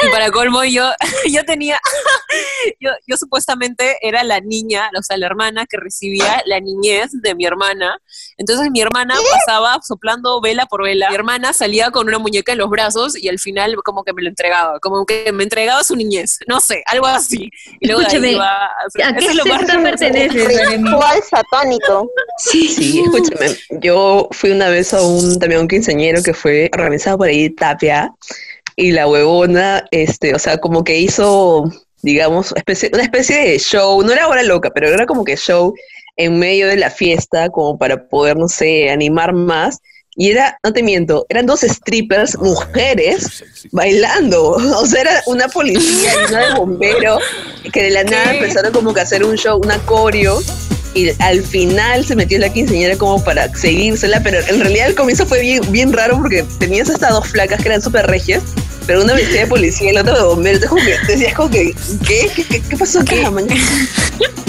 Y 0.07 0.11
para 0.13 0.31
colmo 0.31 0.63
yo, 0.65 0.91
yo 1.33 1.43
tenía, 1.47 1.81
yo, 2.81 2.91
yo 3.07 3.17
supuestamente 3.17 3.97
era 4.03 4.23
la 4.23 4.41
niña, 4.41 4.91
o 4.99 5.03
sea, 5.03 5.17
la 5.17 5.25
hermana 5.25 5.65
que 5.67 5.79
recibía 5.79 6.43
la 6.45 6.61
niñez 6.61 7.11
de 7.13 7.35
mi 7.35 7.47
hermana. 7.47 7.99
Entonces 8.37 8.71
mi 8.71 8.83
hermana 8.83 9.15
pasaba 9.33 9.79
soplando 9.83 10.41
vela 10.43 10.67
por 10.67 10.83
vela. 10.85 11.09
Mi 11.09 11.15
hermana 11.15 11.55
salía 11.55 11.91
con 11.91 12.07
una 12.07 12.19
muñeca 12.19 12.53
en 12.53 12.59
los 12.59 12.69
brazos 12.69 13.17
y 13.17 13.29
al 13.29 13.39
final 13.39 13.75
como 13.85 14.05
que 14.05 14.13
me 14.13 14.21
lo 14.23 14.29
entregaba, 14.29 14.79
como 14.81 15.07
que 15.07 15.33
me 15.33 15.45
entregaba 15.45 15.83
su 15.83 15.97
niñez, 15.97 16.39
no 16.47 16.61
sé, 16.61 16.83
algo 16.87 17.07
así. 17.07 17.49
Y 17.81 17.87
luego 17.87 18.01
de 18.03 18.07
ahí 18.07 18.13
Escúchame, 18.17 18.33
iba 18.33 18.67
a- 18.67 19.09
¿A 19.09 19.15
qué 19.17 19.27
es 19.27 19.35
lo 19.35 19.45
más 19.47 19.65
perteneces? 19.65 20.69
Ritual 20.69 21.23
satónico. 21.23 22.11
Sí. 22.37 22.69
Sí, 22.69 23.01
escúchame, 23.05 23.57
yo 23.81 24.10
fui 24.31 24.51
una 24.51 24.69
vez 24.69 24.93
a 24.95 25.03
un, 25.03 25.39
también 25.39 25.61
a 25.61 25.63
un 25.63 25.69
quinceañero 25.69 26.23
que 26.23 26.35
fue 26.35 26.71
organizado 26.73 27.19
por 27.19 27.29
ahí 27.29 27.51
Tapia, 27.51 28.13
y 28.77 28.93
la 28.93 29.07
huevona, 29.07 29.85
este, 29.91 30.35
o 30.35 30.39
sea, 30.39 30.59
como 30.59 30.85
que 30.85 30.99
hizo, 30.99 31.71
digamos, 32.03 32.53
especie, 32.57 32.91
una 32.93 33.03
especie 33.03 33.37
de 33.37 33.59
show, 33.59 34.03
no 34.03 34.13
era 34.13 34.27
hora 34.27 34.43
loca, 34.43 34.71
pero 34.75 34.89
era 34.89 35.07
como 35.07 35.25
que 35.25 35.37
show 35.37 35.75
en 36.17 36.39
medio 36.39 36.67
de 36.67 36.77
la 36.77 36.91
fiesta, 36.91 37.51
como 37.51 37.79
para 37.79 38.09
poder, 38.09 38.37
no 38.37 38.49
sé, 38.49 38.91
animar 38.91 39.33
más. 39.33 39.79
Y 40.17 40.31
era, 40.31 40.59
no 40.65 40.73
te 40.73 40.83
miento, 40.83 41.25
eran 41.29 41.47
dos 41.47 41.61
strippers, 41.61 42.37
mujeres, 42.39 43.45
bailando. 43.73 44.53
O 44.77 44.87
sea, 44.87 45.03
era 45.03 45.23
una 45.27 45.49
policía 45.49 46.13
y 46.13 46.33
una 46.33 46.49
de 46.49 46.55
bombero, 46.55 47.19
que 47.73 47.83
de 47.85 47.91
la 47.91 48.05
nada 48.05 48.33
¿Qué? 48.33 48.39
empezaron 48.39 48.73
como 48.73 48.93
que 48.93 49.01
a 49.01 49.03
hacer 49.05 49.25
un 49.25 49.37
show, 49.37 49.61
una 49.63 49.79
coreo, 49.87 50.41
y 50.95 51.11
al 51.21 51.43
final 51.43 52.05
se 52.05 52.17
metió 52.17 52.39
la 52.39 52.53
quinceañera 52.53 52.97
como 52.97 53.23
para 53.23 53.55
seguírsela, 53.55 54.23
pero 54.23 54.39
en 54.49 54.61
realidad 54.61 54.89
el 54.89 54.95
comienzo 54.95 55.27
fue 55.27 55.41
bien, 55.41 55.63
bien 55.71 55.93
raro 55.93 56.19
porque 56.19 56.45
tenías 56.59 56.89
estas 56.89 57.11
dos 57.11 57.29
flacas 57.29 57.61
que 57.63 57.69
eran 57.69 57.83
súper 57.83 58.07
regias, 58.07 58.43
pero 58.87 59.03
una 59.03 59.15
vestida 59.15 59.41
de 59.41 59.47
policía 59.47 59.91
y 59.91 59.95
la 59.95 60.01
otra 60.01 60.19
de 60.19 60.25
bombero. 60.25 60.57
Entonces 60.57 60.69
como 60.69 60.85
que 60.85 61.13
decías 61.13 61.35
como 61.35 61.51
que, 61.51 61.75
¿qué? 62.07 62.31
¿Qué, 62.35 62.45
qué, 62.45 62.63
qué 62.63 62.77
pasó 62.77 63.01
man? 63.31 63.47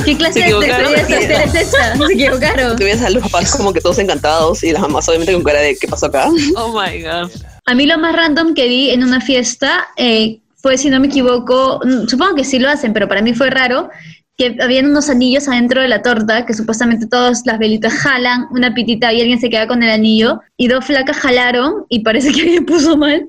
¿Qué 0.06 0.18
clase 0.18 0.40
Se 0.40 0.46
de 0.46 0.52
soltera 0.52 1.44
es 1.44 1.56
esta? 1.56 1.96
Se 1.96 2.14
equivocaron. 2.14 2.76
Tú 2.76 2.84
ves 2.84 3.02
a 3.02 3.10
los 3.10 3.24
papás 3.24 3.56
como 3.56 3.72
que 3.72 3.82
todos 3.82 4.00
encantados 4.00 4.64
y 4.64 4.72
las 4.72 4.82
mamás 4.82 5.08
obviamente 5.08 5.34
con 5.34 5.44
cara 5.44 5.60
de 5.60 5.76
¿qué 5.76 5.88
pasó 5.88 6.08
acá? 6.08 6.30
Oh 6.56 6.70
my 6.70 7.04
god. 7.04 7.32
A 7.66 7.76
mí 7.76 7.86
lo 7.86 7.98
más 8.00 8.16
random 8.16 8.56
que 8.56 8.68
vi 8.68 8.90
en 8.90 9.04
una 9.04 9.22
fiesta 9.22 9.88
eh, 9.96 10.40
fue, 10.62 10.78
si 10.78 10.90
no 10.90 11.00
me 11.00 11.08
equivoco, 11.08 11.80
mm, 11.84 12.08
supongo 12.08 12.36
que 12.36 12.44
sí 12.44 12.60
lo 12.60 12.70
hacen, 12.70 12.94
pero 12.94 13.08
para 13.08 13.22
mí 13.22 13.34
fue 13.34 13.50
raro, 13.50 13.90
que 14.38 14.56
habían 14.62 14.88
unos 14.90 15.10
anillos 15.10 15.48
adentro 15.48 15.82
de 15.82 15.88
la 15.88 16.02
torta, 16.02 16.46
que 16.46 16.54
supuestamente 16.54 17.06
todas 17.06 17.44
las 17.46 17.60
velitas 17.60 17.94
jalan 17.94 18.48
una 18.52 18.74
pitita 18.74 19.14
y 19.14 19.22
alguien 19.22 19.40
se 19.40 19.50
queda 19.50 19.68
con 19.68 19.84
el 19.84 19.90
anillo, 19.92 20.40
y 20.58 20.68
dos 20.68 20.86
flacas 20.86 21.18
jalaron 21.18 21.86
y 21.90 22.00
parece 22.00 22.32
que 22.32 22.42
alguien 22.42 22.66
puso 22.66 22.98
mal, 22.98 23.26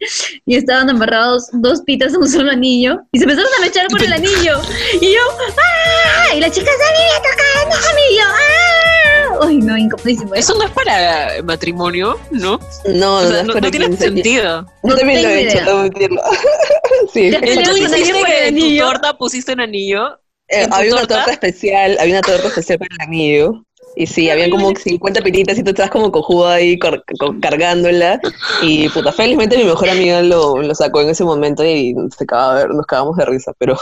y 0.47 0.57
estaban 0.57 0.89
embarrados 0.89 1.49
dos 1.53 1.83
pitas 1.83 2.15
en 2.15 2.21
un 2.21 2.29
solo 2.31 2.51
anillo, 2.51 3.01
y 3.13 3.19
se 3.19 3.25
empezaron 3.25 3.51
a 3.59 3.63
mechar 3.63 3.87
por 3.89 4.03
el 4.03 4.13
anillo, 4.13 4.61
y 5.01 5.13
yo, 5.13 5.21
¡ah! 5.59 6.35
Y 6.35 6.41
la 6.41 6.51
chica, 6.51 6.71
¡se 6.71 6.79
me 6.79 7.19
tocar 7.19 7.79
déjame! 7.79 8.01
Y 8.11 8.17
yo, 8.17 8.23
¡ah! 8.27 9.47
Uy, 9.47 9.57
no, 9.59 9.77
incomodísimo. 9.77 10.35
Eso 10.35 10.55
no 10.57 10.65
es 10.65 10.71
para 10.71 11.43
matrimonio, 11.43 12.19
¿no? 12.31 12.61
No, 12.87 13.17
O 13.19 13.23
no, 13.23 13.29
sea, 13.29 13.43
no, 13.43 13.53
para 13.55 13.67
no 13.67 13.71
tiene 13.71 13.87
15 13.89 14.05
años. 14.05 14.15
sentido. 14.15 14.67
Yo 14.85 14.97
también 14.97 15.23
lo 15.23 15.29
he 15.29 15.43
hecho, 15.43 15.59
debo 15.65 15.79
admitirlo. 15.79 16.23
sí. 17.13 17.31
Ya 17.31 17.41
Tú 17.41 17.47
anillo 17.51 17.73
el 17.73 18.25
que 18.25 18.49
en 18.49 18.55
tu 18.57 18.63
anillo. 18.63 18.85
torta 18.87 19.19
pusiste 19.19 19.53
un 19.55 19.61
anillo. 19.61 20.19
Eh, 20.53 20.65
¿En 20.65 20.71
tu 20.71 20.77
había 20.77 20.93
una 20.93 21.07
torta? 21.07 21.31
especial, 21.31 21.97
había 21.99 22.15
una 22.15 22.23
torta 22.23 22.49
especial 22.49 22.79
para 22.79 22.95
el 22.95 23.09
anillo. 23.09 23.65
Y 23.95 24.07
sí, 24.07 24.31
habían 24.31 24.51
como 24.51 24.75
50 24.75 25.21
piritas 25.21 25.59
y 25.59 25.63
tú 25.63 25.71
estabas 25.71 25.91
como 25.91 26.11
cojuda 26.11 26.55
ahí 26.55 26.79
cargándola. 26.79 28.21
Y 28.63 28.89
puta, 28.89 29.13
felizmente 29.13 29.59
mi 29.59 29.65
mejor 29.65 29.91
amiga 29.91 30.23
lo, 30.23 30.63
lo 30.63 30.75
sacó 30.75 31.01
en 31.03 31.11
ese 31.11 31.25
momento 31.25 31.65
y 31.65 31.95
se 32.17 32.25
acaba 32.25 32.55
de 32.55 32.67
ver, 32.67 32.75
nos 32.75 32.87
cagamos 32.87 33.17
de 33.17 33.25
risa. 33.27 33.53
Pero 33.59 33.77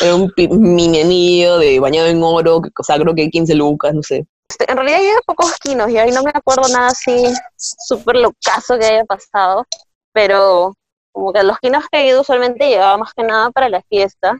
era 0.00 0.14
un 0.14 0.32
mini 0.36 1.00
anillo 1.00 1.58
de 1.58 1.80
bañado 1.80 2.08
en 2.08 2.22
oro, 2.22 2.60
que 2.62 2.70
o 2.78 2.84
sea, 2.84 2.98
creo 2.98 3.14
que 3.14 3.28
15 3.28 3.54
lucas, 3.54 3.94
no 3.94 4.02
sé. 4.02 4.26
Este, 4.48 4.70
en 4.70 4.76
realidad 4.76 5.00
llevo 5.00 5.20
pocos 5.26 5.52
quinos 5.58 5.90
y 5.90 5.98
ahí 5.98 6.12
no 6.12 6.22
me 6.22 6.30
acuerdo 6.32 6.68
nada 6.68 6.88
así 6.88 7.24
súper 7.56 8.16
locazo 8.16 8.78
que 8.78 8.86
haya 8.86 9.04
pasado, 9.04 9.66
pero 10.12 10.74
como 11.10 11.32
que 11.32 11.42
los 11.42 11.58
quinos 11.58 11.84
que 11.90 11.98
he 11.98 12.06
ido 12.08 12.20
usualmente 12.20 12.68
llevaba 12.68 12.98
más 12.98 13.12
que 13.14 13.24
nada 13.24 13.50
para 13.50 13.68
la 13.68 13.82
fiesta, 13.82 14.38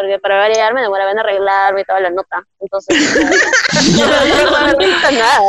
porque 0.00 0.18
para 0.18 0.36
variar 0.38 0.72
me 0.74 0.82
demoraba 0.82 1.10
en 1.12 1.18
arreglarme 1.18 1.80
y 1.82 1.84
toda 1.84 2.00
la 2.00 2.10
nota, 2.10 2.42
entonces 2.60 2.96
no 3.96 4.56
haber 4.56 4.76
visto 4.78 5.10
nada. 5.10 5.40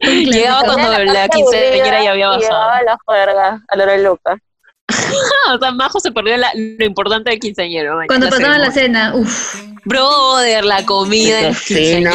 Llegaba 0.00 0.62
cuando 0.64 1.04
la 1.04 1.28
quinceañera 1.28 2.02
ya 2.04 2.10
había 2.12 2.28
bajado. 2.28 2.40
Llevaba 2.42 2.82
la 2.82 2.98
juerga 3.04 3.62
a 3.68 3.76
la 3.76 3.82
hora 3.84 3.96
loca. 3.98 4.36
O 5.54 5.58
sea, 5.58 5.70
Majo 5.72 6.00
se 6.00 6.10
perdió 6.12 6.36
la- 6.36 6.52
lo 6.54 6.84
importante 6.86 7.30
del 7.30 7.38
quinceañero. 7.38 7.96
man, 7.96 8.06
Cuando 8.06 8.26
la 8.26 8.30
pasaban 8.30 8.60
la 8.62 8.70
cena, 8.70 9.12
uff. 9.14 9.54
Brother, 9.84 10.64
la 10.64 10.84
comida 10.86 11.42
los 11.42 11.58
cena. 11.58 12.10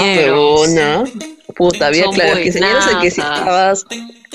Puta, 1.56 1.88
había, 1.88 2.06
claro, 2.06 2.40
quinceañeros 2.42 2.86
en 2.92 3.00
que 3.00 3.12
si 3.12 3.22
estabas, 3.22 3.86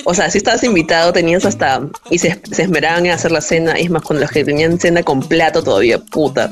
o 0.03 0.13
sea, 0.13 0.29
si 0.29 0.37
estabas 0.37 0.63
invitado, 0.63 1.13
tenías 1.13 1.45
hasta, 1.45 1.81
y 2.09 2.17
se, 2.19 2.39
se 2.51 2.63
esmeraban 2.63 3.05
en 3.05 3.13
hacer 3.13 3.31
la 3.31 3.41
cena, 3.41 3.73
es 3.73 3.89
más, 3.89 4.01
con 4.03 4.19
los 4.19 4.29
que 4.29 4.43
tenían 4.43 4.79
cena 4.79 5.01
con 5.03 5.21
plato 5.21 5.63
todavía, 5.63 5.97
puta. 5.99 6.51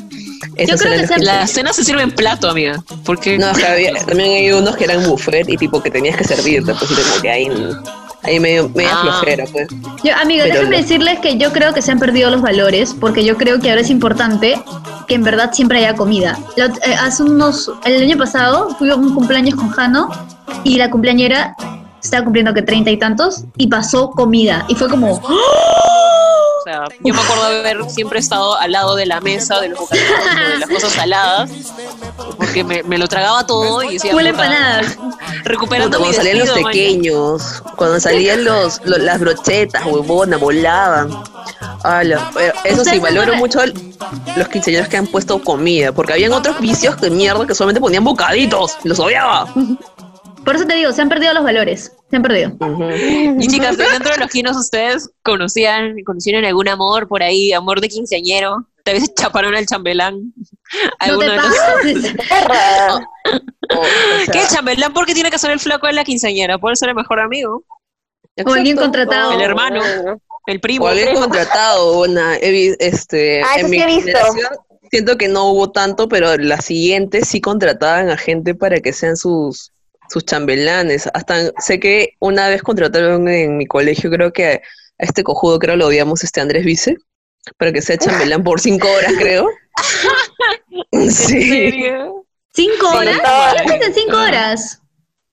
Esos 0.56 0.82
creo 0.82 1.08
que 1.08 1.18
La 1.24 1.46
cena 1.48 1.74
se 1.74 1.84
sirve 1.84 2.02
en 2.04 2.12
plato, 2.12 2.50
amiga. 2.50 2.84
Porque 3.06 3.38
No, 3.38 3.54
que 3.54 3.66
había, 3.66 3.94
también 4.06 4.32
hay 4.32 4.52
unos 4.52 4.76
que 4.78 4.86
eran 4.86 5.04
buffet 5.04 5.48
y 5.50 5.58
tipo 5.58 5.82
que 5.82 5.92
tenías 5.92 6.18
que 6.18 6.24
servirte, 6.24 6.74
pues 6.74 6.92
y 6.92 6.96
como 6.96 7.22
que 7.22 7.30
ahí, 7.30 7.50
ahí 8.24 8.40
medio, 8.40 8.70
media 8.70 8.92
Ah. 8.94 9.02
flojera, 9.02 9.46
pues. 9.52 9.68
Yo, 10.04 10.16
amigos, 10.16 10.48
Pero 10.52 10.70
decirles 10.70 11.20
que 11.20 11.38
yo 11.38 11.52
creo 11.52 11.74
que 11.74 11.82
se 11.82 11.92
han 11.92 12.00
perdido 12.00 12.30
los 12.30 12.42
valores, 12.42 12.96
porque 13.00 13.24
yo 13.24 13.38
creo 13.38 13.60
que 13.60 13.70
ahora 13.70 13.82
es 13.82 13.90
importante 13.90 14.62
que 15.08 15.16
en 15.16 15.24
verdad 15.24 15.52
siempre 15.54 15.80
haya 15.80 15.96
comida. 15.96 16.40
Eh, 16.56 16.96
hace 17.00 17.24
unos, 17.24 17.72
el 17.86 18.02
año 18.02 18.18
pasado 18.18 18.70
fui 18.80 18.90
a 18.90 18.96
un 18.96 19.14
cumpleaños 19.14 19.56
con 19.56 19.70
Jano 19.70 20.10
y 20.64 20.78
la 20.78 20.90
cumpleañera 20.90 21.56
estaba 22.02 22.24
cumpliendo 22.24 22.54
que 22.54 22.62
treinta 22.62 22.92
y 22.92 22.98
tantos 22.98 23.44
y 23.58 23.68
pasó 23.68 24.10
comida 24.12 24.66
y 24.68 24.76
fue 24.76 24.90
como 24.90 25.14
O 25.14 26.64
sea, 26.66 26.84
yo 27.04 27.14
me 27.14 27.20
acuerdo 27.22 27.50
de 27.50 27.60
haber 27.60 27.90
siempre 27.90 28.20
estado 28.20 28.58
al 28.58 28.72
lado 28.72 28.96
de 28.96 29.06
la 29.06 29.20
mesa, 29.20 29.60
de 29.60 29.70
los 29.70 29.80
bocadillos, 29.80 30.10
de 30.54 30.60
las 30.60 30.70
cosas 30.70 30.92
saladas, 30.94 31.50
porque 32.38 32.64
me, 32.64 32.84
me 32.84 32.98
lo 32.98 33.08
tragaba 33.08 33.46
todo 33.46 33.84
y 33.84 33.94
decía, 33.94 34.12
empanadas. 34.12 34.98
recuperando 35.44 35.98
cuando 35.98 36.16
salían 36.16 36.40
los 36.40 36.50
pequeños, 36.52 37.64
cuando 37.76 38.00
salían 38.00 38.46
los, 38.46 38.80
lo- 38.86 38.98
las 38.98 39.20
brochetas, 39.20 39.86
huevona, 39.86 40.38
volaban. 40.38 41.10
Ala, 41.84 42.32
pero 42.34 42.54
eso 42.64 42.78
¿Ustedes 42.78 42.92
sí, 42.96 43.00
valoro 43.00 43.36
mucho 43.36 43.62
el- 43.62 43.74
los 44.38 44.48
quinceañeros 44.48 44.88
que 44.88 44.96
han 44.96 45.08
puesto 45.08 45.42
comida, 45.44 45.92
porque 45.92 46.14
habían 46.14 46.32
otros 46.32 46.58
vicios 46.62 46.96
que 46.96 47.10
mierda 47.10 47.46
que 47.46 47.54
solamente 47.56 47.82
ponían 47.82 48.06
bocaditos, 48.06 48.78
los 48.86 49.00
odiaba. 49.00 49.48
Por 50.46 50.56
eso 50.56 50.66
te 50.66 50.76
digo, 50.76 50.92
se 50.92 51.02
han 51.02 51.10
perdido 51.10 51.34
los 51.34 51.44
valores, 51.44 51.92
se 52.10 52.16
han 52.16 52.22
perdido. 52.24 52.52
Y 53.40 53.48
chicas, 53.48 53.78
dentro 53.78 54.12
de 54.14 54.18
los 54.20 54.30
quinos 54.30 54.58
ustedes 54.58 55.10
conocían, 55.24 55.96
conocieron 56.06 56.46
algún 56.46 56.68
amor 56.68 57.08
por 57.08 57.24
ahí, 57.24 57.54
amor 57.54 57.82
de 57.82 57.90
quinceañero, 57.90 58.68
tal 58.84 58.96
vez 58.96 59.14
chaparon 59.16 59.56
al 59.56 59.66
chambelán. 59.66 60.34
No 61.08 61.18
te 61.20 61.28
pases. 61.36 62.16
O- 63.76 63.84
sea, 64.26 64.34
¿Qué 64.34 64.42
chambelán? 64.54 64.94
¿Por 64.94 65.06
qué 65.06 65.14
tiene 65.14 65.32
que 65.32 65.40
ser 65.40 65.52
el 65.52 65.60
flaco 65.60 65.88
de 65.88 65.94
la 65.94 66.04
quinceañera? 66.04 66.58
Puede 66.58 66.76
ser 66.76 66.90
el 66.90 66.96
mejor 66.96 67.20
amigo, 67.22 67.64
O 68.46 68.54
alguien 68.54 68.76
contratado. 68.76 69.32
el 69.32 69.42
hermano, 69.42 69.82
el 70.46 70.60
primo. 70.60 70.86
O 70.86 70.88
alguien 70.90 71.16
contratado, 71.16 72.02
una, 72.02 72.36
este, 72.36 73.42
Ah, 73.44 73.56
eso 73.56 73.66
en 73.66 73.72
mi 73.72 73.78
sí 73.78 73.84
he 73.84 73.86
visto. 73.88 74.06
generación 74.06 74.48
siento 74.92 75.18
que 75.18 75.28
no 75.28 75.46
hubo 75.50 75.72
tanto, 75.72 76.08
pero 76.08 76.36
las 76.38 76.66
siguientes 76.66 77.28
sí 77.28 77.42
contrataban 77.42 78.10
a 78.12 78.18
gente 78.18 78.54
para 78.54 78.80
que 78.80 78.94
sean 78.94 79.18
sus, 79.18 79.72
sus 80.14 80.26
chambelanes. 80.26 81.10
Hasta 81.14 81.52
sé 81.60 81.80
que 81.80 82.14
una 82.20 82.48
vez 82.48 82.62
contrataron 82.62 83.28
en 83.28 83.58
mi 83.58 83.66
colegio, 83.66 84.12
creo 84.12 84.32
que 84.32 84.46
a 84.54 84.62
este 85.00 85.24
cojudo, 85.24 85.58
creo 85.60 85.76
lo 85.76 85.88
odiamos, 85.88 86.24
este 86.24 86.40
Andrés 86.40 86.64
Vice, 86.64 86.98
para 87.58 87.74
que 87.74 87.82
sea 87.82 87.98
chambelán 87.98 88.44
por 88.44 88.60
cinco 88.62 88.88
horas, 88.92 89.14
creo. 89.18 89.48
¿En 90.92 91.12
sí. 91.12 91.42
serio? 91.50 92.26
¿Cinco 92.54 92.92
Sí, 92.92 92.98
horas? 92.98 93.18
¿Qué 93.22 93.74
haces 93.74 93.88
en 93.88 93.94
cinco 93.96 94.18
horas? 94.18 94.82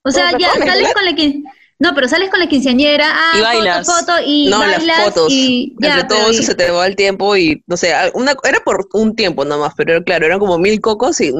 O 0.03 0.09
sea, 0.11 0.31
¿Cómo 0.31 0.39
se 0.39 0.59
ya 0.59 0.65
sales 0.65 0.93
con 0.93 1.05
la 1.05 1.11
quin- 1.11 1.43
No, 1.77 1.93
pero 1.93 2.07
sales 2.07 2.29
con 2.31 2.39
la 2.39 2.47
quinceañera, 2.47 3.05
ah, 3.11 3.33
Y 3.37 3.41
bailas. 3.41 3.85
foto, 3.85 3.99
foto, 3.99 4.13
y 4.25 4.49
No, 4.49 4.59
bailas 4.59 4.83
las 4.83 5.03
fotos. 5.03 5.27
y 5.31 5.75
ya, 5.79 5.99
Entre 5.99 6.07
todo 6.09 6.31
eso 6.31 6.41
y- 6.41 6.45
se 6.45 6.55
te 6.55 6.71
va 6.71 6.87
el 6.87 6.95
tiempo 6.95 7.35
y, 7.37 7.63
no 7.67 7.77
sé, 7.77 7.93
una, 8.15 8.35
era 8.43 8.59
por 8.65 8.87
un 8.93 9.15
tiempo 9.15 9.45
nomás, 9.45 9.73
pero 9.77 10.03
claro, 10.03 10.25
eran 10.25 10.39
como 10.39 10.57
mil 10.57 10.81
cocos 10.81 11.21
y 11.21 11.31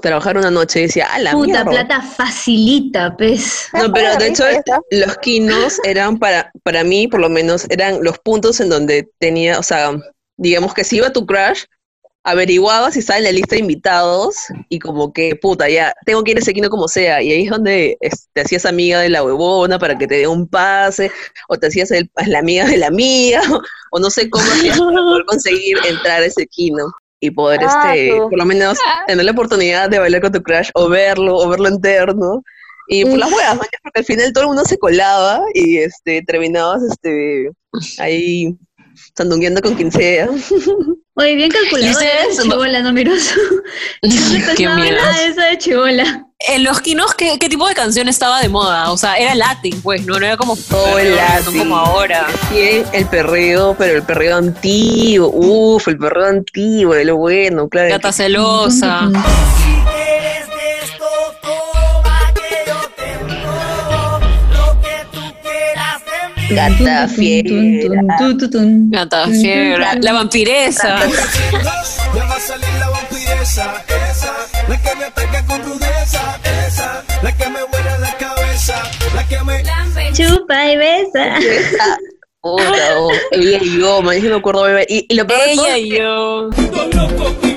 trabajar 0.00 0.36
una 0.36 0.50
noche 0.50 0.80
y 0.80 0.82
decía, 0.82 1.08
ah, 1.10 1.18
la 1.18 1.32
puta 1.32 1.46
mierda. 1.46 1.70
plata 1.70 2.02
facilita, 2.02 3.16
pues. 3.16 3.68
No, 3.72 3.92
pero 3.92 4.16
de 4.16 4.28
hecho 4.28 4.44
los 4.90 5.16
quinos 5.18 5.78
eran 5.84 6.18
para, 6.18 6.50
para 6.62 6.84
mí, 6.84 7.08
por 7.08 7.20
lo 7.20 7.28
menos, 7.28 7.66
eran 7.70 8.02
los 8.02 8.18
puntos 8.18 8.60
en 8.60 8.68
donde 8.68 9.08
tenía, 9.18 9.58
o 9.58 9.62
sea, 9.62 9.92
digamos 10.36 10.74
que 10.74 10.84
si 10.84 10.96
iba 10.96 11.10
tu 11.12 11.26
crush, 11.26 11.64
averiguabas 12.22 12.94
si 12.94 13.00
estaba 13.00 13.18
en 13.18 13.24
la 13.24 13.32
lista 13.32 13.54
de 13.56 13.62
invitados 13.62 14.36
y 14.68 14.78
como 14.78 15.12
que, 15.12 15.36
puta, 15.36 15.68
ya, 15.68 15.94
tengo 16.04 16.22
que 16.22 16.32
ir 16.32 16.36
a 16.36 16.40
ese 16.40 16.52
quino 16.52 16.68
como 16.68 16.86
sea. 16.86 17.22
Y 17.22 17.32
ahí 17.32 17.44
es 17.44 17.50
donde 17.50 17.96
es- 18.00 18.28
te 18.34 18.42
hacías 18.42 18.66
amiga 18.66 19.00
de 19.00 19.08
la 19.08 19.24
huevona 19.24 19.78
para 19.78 19.96
que 19.96 20.06
te 20.06 20.16
dé 20.16 20.26
un 20.28 20.46
pase, 20.46 21.10
o 21.48 21.56
te 21.56 21.68
hacías 21.68 21.90
el- 21.90 22.10
la 22.26 22.38
amiga 22.40 22.66
de 22.66 22.76
la 22.76 22.88
amiga, 22.88 23.40
o 23.90 23.98
no 23.98 24.10
sé 24.10 24.28
cómo 24.30 24.44
hacías 24.52 24.78
para 24.78 24.92
poder 24.92 25.24
conseguir 25.26 25.78
entrar 25.88 26.22
a 26.22 26.26
ese 26.26 26.46
quino 26.46 26.92
y 27.20 27.30
poder, 27.30 27.60
Ah, 27.62 27.94
este, 27.94 28.16
tú. 28.16 28.28
por 28.30 28.38
lo 28.38 28.44
menos, 28.46 28.78
tener 29.06 29.24
la 29.24 29.32
oportunidad 29.32 29.88
de 29.90 29.98
bailar 29.98 30.20
con 30.22 30.32
tu 30.32 30.42
crush, 30.42 30.70
o 30.74 30.88
verlo, 30.88 31.36
o 31.36 31.48
verlo 31.48 31.68
entero, 31.68 32.14
¿no? 32.14 32.42
Y 32.88 33.04
por 33.04 33.18
las 33.18 33.30
huevas, 33.30 33.56
porque 33.58 33.78
al 33.94 34.04
final 34.04 34.32
todo 34.32 34.42
el 34.44 34.48
mundo 34.48 34.64
se 34.64 34.76
colaba 34.78 35.40
y 35.54 35.76
este 35.78 36.22
terminabas 36.26 36.82
este 36.82 37.50
ahí 37.98 38.56
sandungueando 39.16 39.60
con 39.62 39.74
quien 39.76 39.92
sea. 39.92 40.28
Oye, 41.20 41.34
bien 41.36 41.50
calculado. 41.50 41.86
¿Y 41.86 41.92
ustedes? 41.92 42.36
de 42.38 42.42
chibola, 42.44 42.80
no 42.80 42.92
miroso. 42.92 43.34
No 44.02 44.54
Qué 44.56 44.68
miedo. 44.68 44.96
nada 44.96 45.50
de 45.50 45.58
chibola. 45.58 46.26
En 46.48 46.64
los 46.64 46.80
quinos, 46.80 47.14
¿qué, 47.14 47.38
¿qué 47.38 47.50
tipo 47.50 47.68
de 47.68 47.74
canción 47.74 48.08
estaba 48.08 48.40
de 48.40 48.48
moda? 48.48 48.90
O 48.90 48.96
sea, 48.96 49.16
era 49.16 49.34
latín, 49.34 49.78
pues, 49.82 50.06
no, 50.06 50.18
no 50.18 50.24
era 50.24 50.38
como 50.38 50.56
Todo 50.56 50.98
el 50.98 51.14
latín. 51.14 51.58
como 51.58 51.76
ahora. 51.76 52.26
Sí, 52.48 52.82
el 52.94 53.06
perreo, 53.06 53.76
pero 53.78 53.96
el 53.96 54.02
perreo 54.02 54.36
antiguo, 54.38 55.28
uff, 55.34 55.86
el 55.88 55.98
perreo 55.98 56.26
antiguo, 56.28 56.94
de 56.94 57.04
lo 57.04 57.16
bueno, 57.18 57.68
claro. 57.68 57.90
Gata 57.90 58.10
celosa. 58.12 59.10
Gata 66.50 67.08
fiera. 67.08 68.16
Gata 68.90 69.26
fiera. 69.28 69.94
La 70.00 70.12
vampiresa. 70.12 70.98
Ya 72.14 72.24
va 72.24 72.34
a 72.36 72.40
salir 72.40 72.68
la 72.78 72.88
vampiresa, 72.90 73.84
esa, 74.10 74.34
la 74.68 74.76
que 74.82 74.96
me 74.96 75.04
ataca 75.04 75.46
con 75.46 75.62
rudeza, 75.62 76.38
esa, 76.66 77.04
la 77.22 77.36
que 77.36 77.48
me 77.48 77.62
vuela 77.64 77.98
la 77.98 78.16
cabeza, 78.16 78.82
la 79.14 79.26
que 79.28 79.38
me... 79.44 79.62
Chupa 80.12 80.72
y 80.72 80.76
besa. 80.76 81.36
Puta, 82.40 82.64
ella 83.32 83.58
y 83.62 83.78
yo, 83.78 84.02
me 84.02 84.16
acuerdo. 84.34 84.66
Y, 84.88 85.06
y 85.08 85.14
lo 85.14 85.26
peor 85.26 85.40
de 85.46 85.54
todo 85.54 85.66
Ella 85.66 85.76
es 85.76 85.84
y 85.86 85.90
que- 85.90 85.98
yo. 85.98 87.49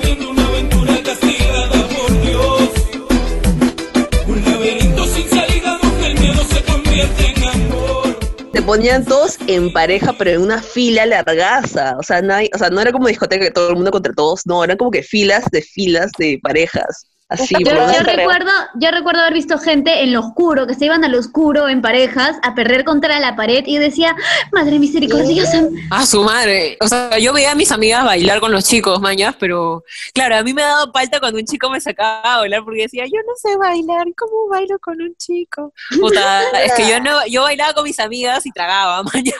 Ponían 8.65 9.03
todos 9.03 9.37
en 9.47 9.73
pareja, 9.73 10.13
pero 10.17 10.31
en 10.31 10.41
una 10.41 10.61
fila 10.61 11.05
largaza. 11.05 11.95
O 11.97 12.03
sea, 12.03 12.21
nadie, 12.21 12.49
o 12.53 12.57
sea, 12.57 12.69
no 12.69 12.79
era 12.81 12.91
como 12.91 13.07
discoteca 13.07 13.45
que 13.45 13.51
todo 13.51 13.69
el 13.69 13.75
mundo 13.75 13.91
contra 13.91 14.13
todos, 14.13 14.45
no, 14.45 14.63
eran 14.63 14.77
como 14.77 14.91
que 14.91 15.03
filas 15.03 15.45
de 15.51 15.61
filas 15.61 16.11
de 16.17 16.39
parejas. 16.41 17.07
Así, 17.33 17.55
Yo- 17.65 17.71
recuerdo, 18.03 18.51
yo 18.75 18.91
recuerdo 18.91 19.21
haber 19.21 19.33
visto 19.33 19.57
gente 19.57 20.03
en 20.03 20.13
lo 20.13 20.19
oscuro, 20.19 20.67
que 20.67 20.75
se 20.75 20.85
iban 20.85 21.03
al 21.03 21.15
oscuro 21.15 21.67
en 21.67 21.81
parejas 21.81 22.37
a 22.43 22.53
perder 22.53 22.83
contra 22.85 23.19
la 23.19 23.35
pared 23.35 23.63
y 23.65 23.77
decía, 23.79 24.15
madre 24.51 24.77
misericordiosa, 24.77 25.63
Ah, 25.89 26.05
su 26.05 26.23
madre. 26.23 26.77
O 26.79 26.87
sea, 26.87 27.17
yo 27.17 27.33
veía 27.33 27.51
a 27.51 27.55
mis 27.55 27.71
amigas 27.71 28.05
bailar 28.05 28.39
con 28.39 28.51
los 28.51 28.63
chicos, 28.65 29.01
mañas, 29.01 29.35
pero 29.39 29.83
claro, 30.13 30.35
a 30.37 30.43
mí 30.43 30.53
me 30.53 30.61
ha 30.61 30.67
dado 30.67 30.91
falta 30.91 31.19
cuando 31.19 31.39
un 31.39 31.45
chico 31.45 31.69
me 31.71 31.81
sacaba 31.81 32.35
a 32.35 32.37
bailar 32.39 32.63
porque 32.63 32.83
decía, 32.83 33.05
yo 33.05 33.19
no 33.25 33.33
sé 33.35 33.57
bailar, 33.57 34.05
¿cómo 34.15 34.47
bailo 34.49 34.77
con 34.79 35.01
un 35.01 35.15
chico? 35.15 35.73
Puta, 35.99 36.41
es 36.63 36.73
que 36.73 36.87
yo 36.87 36.99
no, 36.99 37.25
yo 37.27 37.41
bailaba 37.43 37.73
con 37.73 37.83
mis 37.83 37.99
amigas 37.99 38.45
y 38.45 38.51
tragaba, 38.51 39.01
mañas. 39.13 39.35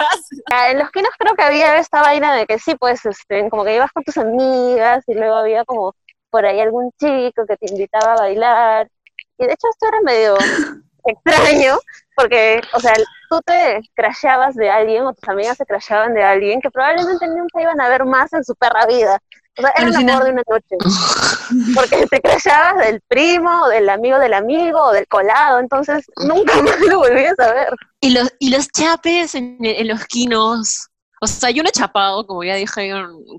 Ah, 0.51 0.71
En 0.71 0.79
los 0.79 0.89
quinos 0.91 1.12
creo 1.19 1.35
que 1.35 1.43
había 1.43 1.77
esta 1.77 2.01
vaina 2.01 2.33
de 2.35 2.47
que 2.47 2.57
sí, 2.57 2.73
pues, 2.79 3.05
este, 3.05 3.47
como 3.50 3.63
que 3.63 3.75
ibas 3.75 3.91
con 3.91 4.03
tus 4.03 4.17
amigas 4.17 5.03
y 5.07 5.13
luego 5.13 5.35
había 5.35 5.63
como 5.65 5.93
por 6.34 6.48
ahí 6.48 6.60
algún 6.60 6.90
chico 7.00 7.46
que 7.48 7.58
te 7.58 7.72
invitaba 7.72 8.13
a 8.13 8.22
bailar. 8.22 8.90
Y 9.38 9.46
de 9.46 9.54
hecho 9.54 9.68
esto 9.70 9.88
era 9.88 10.02
medio 10.02 10.36
extraño, 11.06 11.78
porque, 12.16 12.60
o 12.74 12.80
sea, 12.80 12.94
tú 13.30 13.40
te 13.46 13.82
crasheabas 13.94 14.56
de 14.56 14.68
alguien 14.68 15.04
o 15.04 15.13
tus 15.13 15.30
amigas 15.30 15.58
se 15.58 15.66
crasheaban 15.68 16.16
de 16.16 16.24
alguien 16.24 16.60
que 16.60 16.72
probablemente 16.72 17.28
nunca 17.28 17.62
iban 17.62 17.80
a 17.80 17.88
ver 17.88 18.06
más 18.06 18.34
en 18.34 18.44
su 18.44 18.56
perra 18.56 18.88
vida. 18.88 19.20
O 19.60 19.62
sea, 19.62 19.70
era 19.78 19.86
Alucina. 19.86 20.13
amor 20.13 20.25
de 20.25 20.32
una 20.32 20.44
noche. 20.50 20.75
Porque 21.75 22.08
te 22.08 22.20
crasheabas 22.20 22.84
del 22.84 23.00
primo, 23.08 23.66
o 23.66 23.70
del 23.70 23.88
amigo 23.88 24.18
del 24.18 24.34
amigo, 24.34 24.82
o 24.82 24.92
del 24.92 25.08
colado, 25.08 25.60
entonces 25.60 26.04
nunca 26.18 26.60
más 26.63 26.80
lo 26.80 26.98
volvías 26.98 27.38
a 27.38 27.54
ver. 27.54 27.70
Y 28.02 28.10
los, 28.10 28.34
y 28.40 28.50
los 28.50 28.70
chapes 28.70 29.36
en, 29.36 29.58
en 29.62 29.88
los 29.88 30.04
quinos. 30.06 30.88
O 31.22 31.28
sea, 31.28 31.52
yo 31.52 31.62
no 31.62 31.70
he 31.70 31.72
chapado, 31.72 32.25
como 32.25 32.44
ya 32.44 32.56
dije, 32.56 32.92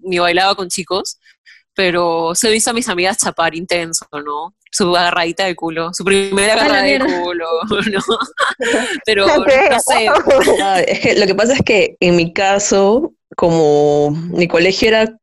ni 0.03 0.21
bailaba 0.21 0.55
con 0.55 0.69
chicos, 0.69 1.19
pero 1.75 2.35
se 2.35 2.51
visto 2.51 2.71
a 2.71 2.75
mis 2.75 2.89
amigas 2.89 3.19
chapar 3.19 3.55
intenso, 3.55 4.07
¿no? 4.13 4.55
Su 4.71 4.97
agarradita 4.97 5.45
de 5.45 5.55
culo, 5.55 5.91
su 5.93 6.05
primera 6.05 6.57
la 6.57 6.63
agarrada 6.63 6.83
de 6.83 6.99
culo, 7.01 7.47
¿no? 7.93 8.01
Pero, 9.07 9.27
no 9.27 9.45
sé, 9.81 10.09
Ah, 10.63 10.81
es 10.81 11.01
que 11.01 11.15
lo 11.15 11.27
que 11.27 11.35
pasa 11.35 11.55
es 11.55 11.63
que 11.63 11.97
en 12.01 12.17
mi 12.17 12.33
caso, 12.33 13.13
como 13.37 14.11
mi 14.11 14.49
colegio 14.49 14.89
era 14.89 15.17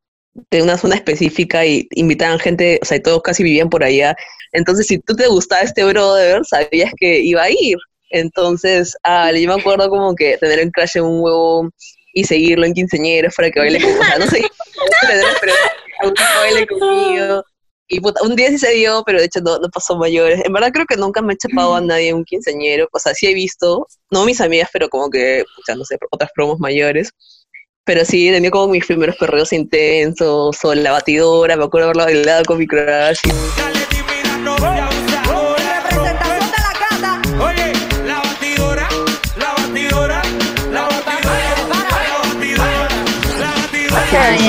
de 0.50 0.62
una 0.62 0.78
zona 0.78 0.96
específica 0.96 1.66
y 1.66 1.88
invitaban 1.92 2.40
gente, 2.40 2.80
o 2.82 2.86
sea, 2.86 2.98
y 2.98 3.02
todos 3.02 3.22
casi 3.22 3.44
vivían 3.44 3.70
por 3.70 3.84
allá. 3.84 4.16
Entonces, 4.54 4.88
si 4.88 5.00
tú 5.00 5.16
te 5.16 5.28
gustaba 5.28 5.62
este 5.62 5.84
brother, 5.84 6.42
sabías 6.46 6.92
que 6.98 7.20
iba 7.20 7.44
a 7.44 7.50
ir. 7.50 7.78
Entonces, 8.10 8.96
ah, 9.04 9.32
yo 9.32 9.48
me 9.48 9.60
acuerdo 9.60 9.90
como 9.90 10.16
que 10.16 10.38
tener 10.38 10.64
un 10.64 10.72
crush 10.72 10.98
en 10.98 11.04
un 11.04 11.22
huevo 11.22 11.70
y 12.14 12.24
seguirlo 12.26 12.66
en 12.66 12.74
quinceañeros 12.74 13.34
para 13.36 13.50
que 13.52 13.60
baile 13.60 13.82
con, 13.82 13.92
o 13.92 14.04
sea, 14.04 14.20
no 14.20 14.28
sé, 14.28 14.42
pero 15.42 15.54
baile 16.10 16.68
conmigo. 16.80 17.44
Y 17.88 18.00
puta, 18.00 18.22
un 18.24 18.38
día 18.38 18.48
sí 18.48 18.58
se 18.58 18.72
dio, 18.72 19.04
pero 19.06 19.20
de 19.20 19.26
hecho 19.26 19.42
no, 19.42 19.60
no 19.60 19.68
pasó 19.70 19.98
mayores. 19.98 20.42
En 20.46 20.54
verdad 20.54 20.72
creo 20.72 20.86
que 20.86 20.96
nunca 20.96 21.22
me 21.22 21.34
he 21.34 21.38
chapado 21.38 21.76
a 21.76 21.82
nadie 21.82 22.14
un 22.14 22.24
quinceañero. 22.24 22.88
O 22.94 23.00
sea, 23.00 23.14
sí 23.14 23.28
he 23.28 23.34
visto, 23.34 23.86
no 24.10 24.24
mis 24.24 24.40
amigas, 24.40 24.70
pero 24.72 24.88
como 24.88 25.10
que, 25.10 25.42
o 25.42 25.62
sea, 25.66 25.76
no 25.76 25.84
sé, 25.84 25.98
otras 26.10 26.32
promos 26.34 26.58
mayores. 26.60 27.12
Pero 27.84 28.06
sí, 28.06 28.30
he 28.30 28.32
tenido 28.32 28.52
como 28.52 28.70
mis 28.72 28.86
primeros 28.86 29.18
perreos 29.18 29.52
intensos, 29.52 30.64
o 30.64 30.76
la 30.76 30.92
batidora, 30.92 31.58
me 31.58 31.66
acuerdo 31.66 31.88
haberla 31.88 32.06
bailado 32.06 32.44
con 32.46 32.60
mi 32.60 32.68
crush. 32.68 33.20
Dale, 33.58 34.91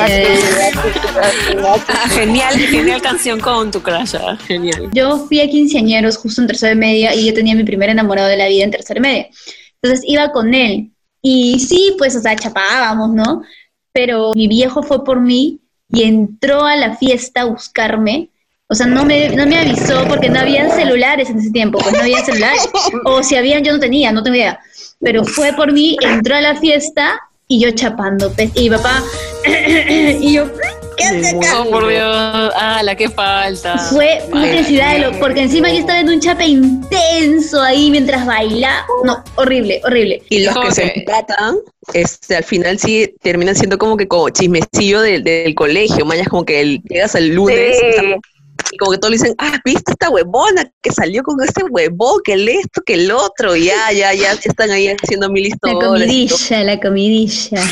ah, 0.01 0.09
genial, 2.11 2.59
genial 2.59 3.03
canción 3.03 3.41
con 3.41 3.71
tu 3.71 3.83
crush, 3.83 4.15
ah, 4.17 4.37
genial. 4.47 4.91
Yo 4.93 5.27
fui 5.27 5.41
a 5.41 5.49
quinceañeros 5.49 6.17
justo 6.17 6.41
en 6.41 6.47
tercero 6.47 6.71
de 6.71 6.77
media 6.77 7.15
y 7.15 7.27
yo 7.27 7.35
tenía 7.35 7.55
mi 7.55 7.65
primer 7.65 7.91
enamorado 7.91 8.29
de 8.29 8.37
la 8.37 8.49
vida 8.49 8.65
en 8.65 8.71
tercero 8.71 8.99
de 8.99 9.09
media. 9.09 9.29
Entonces 9.81 10.05
iba 10.09 10.31
con 10.33 10.55
él. 10.55 10.93
Y 11.21 11.61
sí, 11.61 11.95
pues, 11.99 12.17
o 12.17 12.21
sea, 12.21 12.37
chapábamos, 12.37 13.11
¿no? 13.11 13.43
Pero 13.93 14.33
mi 14.35 14.49
viejo 14.49 14.83
fue 14.83 15.05
por 15.05 15.21
mí 15.21 15.61
y 15.89 16.03
entró 16.05 16.65
a 16.65 16.77
la 16.77 16.97
fiesta 16.97 17.43
a 17.43 17.45
buscarme. 17.45 18.31
O 18.69 18.75
sea, 18.75 18.87
no 18.87 19.05
me, 19.05 19.29
no 19.31 19.47
me 19.47 19.59
avisó 19.59 20.07
porque 20.09 20.31
no 20.31 20.41
habían 20.41 20.71
celulares 20.71 21.29
en 21.29 21.39
ese 21.39 21.51
tiempo, 21.51 21.79
pues 21.79 21.93
no 21.93 22.01
había 22.01 22.25
celulares. 22.25 22.69
O 23.05 23.23
si 23.23 23.37
habían, 23.37 23.63
yo 23.63 23.73
no 23.73 23.79
tenía, 23.79 24.13
no 24.13 24.23
tengo 24.23 24.37
idea. 24.37 24.61
Pero 25.01 25.25
fue 25.25 25.53
por 25.53 25.73
mí, 25.73 25.97
entró 26.01 26.37
a 26.37 26.41
la 26.41 26.57
fiesta 26.57 27.21
y 27.57 27.61
yo 27.61 27.71
chapando. 27.73 28.33
pues, 28.33 28.51
Y 28.55 28.71
mi 28.71 28.77
papá, 28.77 29.03
y 30.21 30.35
yo, 30.35 30.45
¿qué 30.97 31.05
haces 31.05 31.35
acá? 31.35 31.61
Oh, 31.63 31.71
por 31.71 31.89
Dios, 31.89 32.03
ah, 32.57 32.81
la 32.83 32.95
que 32.97 33.09
falta. 33.11 33.79
Fue 33.79 34.23
una 34.31 34.47
intensidad 34.47 34.93
de 34.95 34.99
lo, 35.01 35.13
porque 35.19 35.43
encima 35.43 35.69
yo 35.71 35.79
estaba 35.81 36.01
en 36.01 36.09
un 36.09 36.21
chape 36.21 36.45
intenso 36.47 37.61
ahí 37.61 37.91
mientras 37.91 38.25
baila. 38.27 38.85
No, 39.05 39.23
horrible, 39.37 39.81
horrible. 39.85 40.23
Y 40.31 40.45
los 40.45 40.57
que 40.59 40.71
se 40.73 40.93
empatan, 40.99 41.57
este, 41.95 42.37
al 42.37 42.45
final 42.45 42.79
sí 42.79 43.15
terminan 43.23 43.55
siendo 43.57 43.79
como 43.79 43.97
que 43.97 44.07
como 44.09 44.29
chismecillo 44.31 45.01
del, 45.01 45.25
del 45.25 45.55
colegio. 45.55 46.05
Mañas 46.07 46.29
como 46.29 46.45
que 46.45 46.61
el- 46.61 46.81
llegas 46.89 47.15
el 47.15 47.35
lunes 47.35 47.77
Sí. 47.79 48.15
Y 48.71 48.77
como 48.79 48.93
que 48.93 48.99
todos 48.99 49.11
le 49.11 49.17
dicen, 49.19 49.35
ah, 49.39 49.59
¿viste 49.65 49.93
esta 49.93 50.09
huevona 50.11 50.71
que 50.83 50.91
salió 50.91 51.23
con 51.23 51.37
ese 51.43 51.63
huevón, 51.71 52.21
que 52.25 52.33
el 52.35 52.49
esto, 52.49 52.81
que 52.87 52.95
el 52.95 53.11
otro? 53.11 53.55
Y 53.55 53.67
ya, 53.67 53.93
ya, 53.93 54.15
ya 54.15 54.33
están 54.33 54.71
ahí 54.71 54.89
haciendo 54.89 55.29
mil 55.31 55.43
La 55.45 55.49
historias. 55.49 55.81
todo. 55.81 55.93
comidilla, 55.93 56.65
la 56.65 56.81
comidilla. 56.81 57.63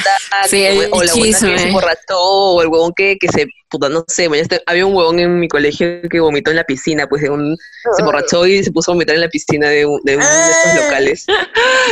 Sí, 0.48 0.62
el 0.62 0.88
o 0.92 1.02
la 1.02 1.14
huevona 1.14 1.48
que 1.52 1.58
se 1.58 1.66
emborrachó, 1.68 2.18
o 2.18 2.62
el 2.62 2.68
huevón 2.68 2.92
que, 2.94 3.16
que 3.18 3.28
se, 3.28 3.46
puta, 3.70 3.88
no 3.88 4.04
sé, 4.08 4.28
mañana 4.28 4.42
este- 4.42 4.62
había 4.66 4.84
un 4.84 4.94
huevón 4.94 5.18
en 5.20 5.38
mi 5.40 5.48
colegio 5.48 6.02
que 6.10 6.20
vomitó 6.20 6.50
en 6.50 6.56
la 6.56 6.64
piscina, 6.64 7.06
pues 7.06 7.22
de 7.22 7.30
un, 7.30 7.56
se 7.96 8.02
emborrachó 8.02 8.46
y 8.46 8.62
se 8.62 8.70
puso 8.72 8.90
a 8.90 8.94
vomitar 8.94 9.14
en 9.14 9.22
la 9.22 9.28
piscina 9.28 9.68
de, 9.68 9.86
un- 9.86 10.00
de 10.04 10.16
uno 10.16 10.26
de 10.26 10.50
estos 10.50 10.84
locales. 10.84 11.26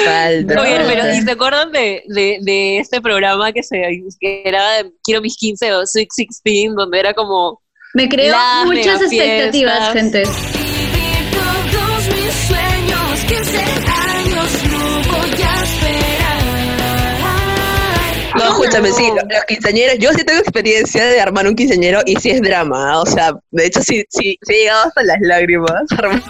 Falta. 0.05 0.61
Oye, 0.61 0.81
pero 0.87 1.15
¿y 1.15 1.25
te 1.25 1.31
acuerdan 1.33 1.73
de, 1.73 2.03
de, 2.09 2.39
de 2.43 2.79
este 2.79 3.01
programa 3.01 3.53
que 3.53 3.63
se 3.63 4.03
que 4.21 4.43
era 4.45 4.63
Quiero 5.03 5.21
mis 5.23 5.37
15 5.37 5.73
o 5.75 5.87
Sweet 5.87 6.09
16, 6.45 6.75
donde 6.77 6.99
era 7.01 7.15
como 7.15 7.61
Me 7.95 8.09
creó 8.09 8.33
Las 8.33 8.67
muchas 8.67 9.01
expectativas, 9.01 9.93
gente. 9.93 10.23
Vivir 10.23 11.31
todos 11.33 12.07
mis 12.15 12.35
sueños, 12.47 13.21
15 13.27 13.59
años, 13.59 13.78
No, 18.37 18.45
escúchame, 18.45 18.93
sí, 18.93 19.09
los, 19.09 19.25
los 19.25 19.45
quinceañeros, 19.47 19.99
yo 19.99 20.13
sí 20.13 20.25
tengo 20.25 20.41
experiencia 20.41 21.07
de 21.07 21.21
armar 21.21 21.47
un 21.47 21.55
quinceañero 21.55 22.01
y 22.07 22.17
sí 22.17 22.31
es 22.31 22.43
drama, 22.43 22.93
¿ah? 22.93 23.01
o 23.01 23.07
sea, 23.07 23.33
de 23.51 23.67
hecho 23.67 23.81
sí, 23.83 24.05
sí, 24.11 24.39
sí 24.43 24.55
he 24.55 24.59
llegado 24.61 24.89
hasta 24.89 25.03
las 25.03 25.19
lágrimas 25.21 25.71
armar 25.99 26.23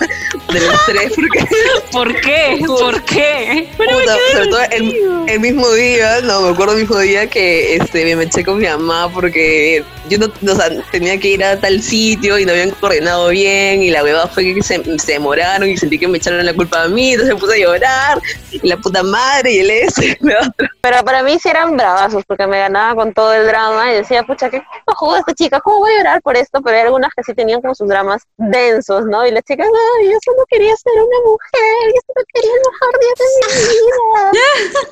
del 0.53 0.63
estrés, 0.63 1.13
porque 1.17 1.47
¿Por 1.93 2.21
qué? 2.21 2.61
¿Por 2.67 3.03
qué? 3.05 3.69
puta, 3.77 4.17
sobre 4.33 4.49
todo 4.49 4.61
el, 4.71 4.95
el 5.27 5.41
mismo 5.41 5.71
día, 5.73 6.21
no, 6.23 6.43
me 6.43 6.51
acuerdo 6.51 6.75
el 6.75 6.81
mismo 6.81 6.99
día 6.99 7.29
que 7.29 7.77
este, 7.77 8.17
me 8.17 8.25
eché 8.25 8.45
con 8.45 8.59
mi 8.59 8.67
mamá 8.67 9.11
porque 9.13 9.85
yo 10.09 10.19
no, 10.19 10.27
o 10.27 10.57
sea, 10.57 10.71
tenía 10.91 11.19
que 11.19 11.29
ir 11.29 11.45
a 11.45 11.59
tal 11.59 11.83
sitio 11.83 12.39
y 12.39 12.47
no 12.47 12.53
habían 12.53 12.71
coordinado 12.71 13.29
bien 13.29 13.83
y 13.83 13.91
la 13.91 14.03
huevada 14.03 14.27
fue 14.29 14.55
que 14.55 14.63
se, 14.63 14.83
se 14.99 15.13
demoraron 15.13 15.69
y 15.69 15.77
sentí 15.77 15.99
que 15.99 16.09
me 16.09 16.19
echaron 16.19 16.45
la 16.45 16.55
culpa 16.55 16.83
a 16.83 16.89
mí, 16.89 17.13
entonces 17.13 17.35
me 17.35 17.41
puse 17.41 17.55
a 17.55 17.59
llorar 17.59 18.19
y 18.51 18.67
la 18.67 18.77
puta 18.77 19.03
madre 19.03 19.53
y 19.53 19.59
el 19.61 19.71
ese, 19.71 20.19
Pero 20.81 21.05
para 21.05 21.23
mí 21.23 21.39
sí 21.41 21.49
eran 21.49 21.77
bravazos, 21.88 22.24
porque 22.27 22.46
me 22.46 22.59
ganaba 22.59 22.94
con 22.94 23.12
todo 23.12 23.33
el 23.33 23.46
drama 23.46 23.90
y 23.92 23.96
decía, 23.96 24.22
pucha, 24.24 24.51
qué 24.51 24.62
cojuda 24.85 25.20
esta 25.20 25.35
chica, 25.35 25.61
¿cómo 25.61 25.79
voy 25.79 25.92
a 25.92 25.98
llorar 25.98 26.22
por 26.22 26.37
esto? 26.37 26.61
Pero 26.62 26.77
hay 26.77 26.83
algunas 26.85 27.11
que 27.16 27.22
sí 27.22 27.35
tenían 27.35 27.61
como 27.61 27.74
sus 27.74 27.88
dramas 27.88 28.22
densos, 28.37 29.05
¿no? 29.07 29.27
Y 29.27 29.31
las 29.31 29.42
chicas, 29.44 29.66
ay, 30.01 30.07
yo 30.11 30.18
solo 30.24 30.44
quería 30.51 30.74
ser 30.77 30.92
una 30.94 31.18
mujer, 31.24 31.94
yo 31.94 32.01
solo 32.07 32.27
quería 32.35 32.51
el 32.53 32.62
mejor 32.70 32.92
día 33.01 33.14
de 33.18 33.24
mi 33.55 33.62
vida. 33.72 34.88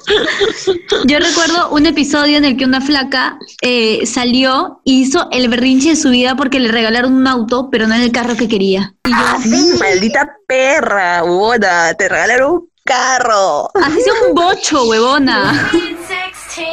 Yo 1.06 1.18
recuerdo 1.18 1.70
un 1.70 1.86
episodio 1.86 2.36
en 2.38 2.44
el 2.44 2.56
que 2.56 2.64
una 2.64 2.80
flaca 2.80 3.38
eh, 3.62 4.04
salió 4.06 4.80
y 4.84 5.02
hizo 5.02 5.28
el 5.30 5.48
berrinche 5.48 5.90
de 5.90 5.96
su 5.96 6.10
vida 6.10 6.34
porque 6.36 6.58
le 6.60 6.70
regalaron 6.70 7.12
un 7.14 7.26
auto, 7.26 7.68
pero 7.70 7.86
no 7.86 7.94
en 7.94 8.02
el 8.02 8.12
carro 8.12 8.36
que 8.36 8.48
quería. 8.48 8.94
Y 9.04 9.10
yo, 9.10 9.16
Ah, 9.18 9.38
sí, 9.42 9.72
maldita 9.78 10.36
perra, 10.46 11.22
huevona, 11.24 11.94
te 11.94 12.08
regalaron 12.08 12.52
un 12.52 12.70
carro. 12.84 13.70
así 13.74 14.00
sea 14.00 14.12
un 14.28 14.34
bocho, 14.34 14.84
huevona. 14.84 15.70
En 16.58 16.64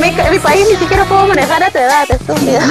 mi, 0.00 0.08
en 0.08 0.30
mi 0.30 0.38
país 0.38 0.66
ni 0.70 0.76
siquiera 0.76 1.04
puedo 1.04 1.26
manejar 1.26 1.62
a 1.62 1.70
tu 1.70 1.76
edad, 1.78 2.10
estúpida. 2.10 2.66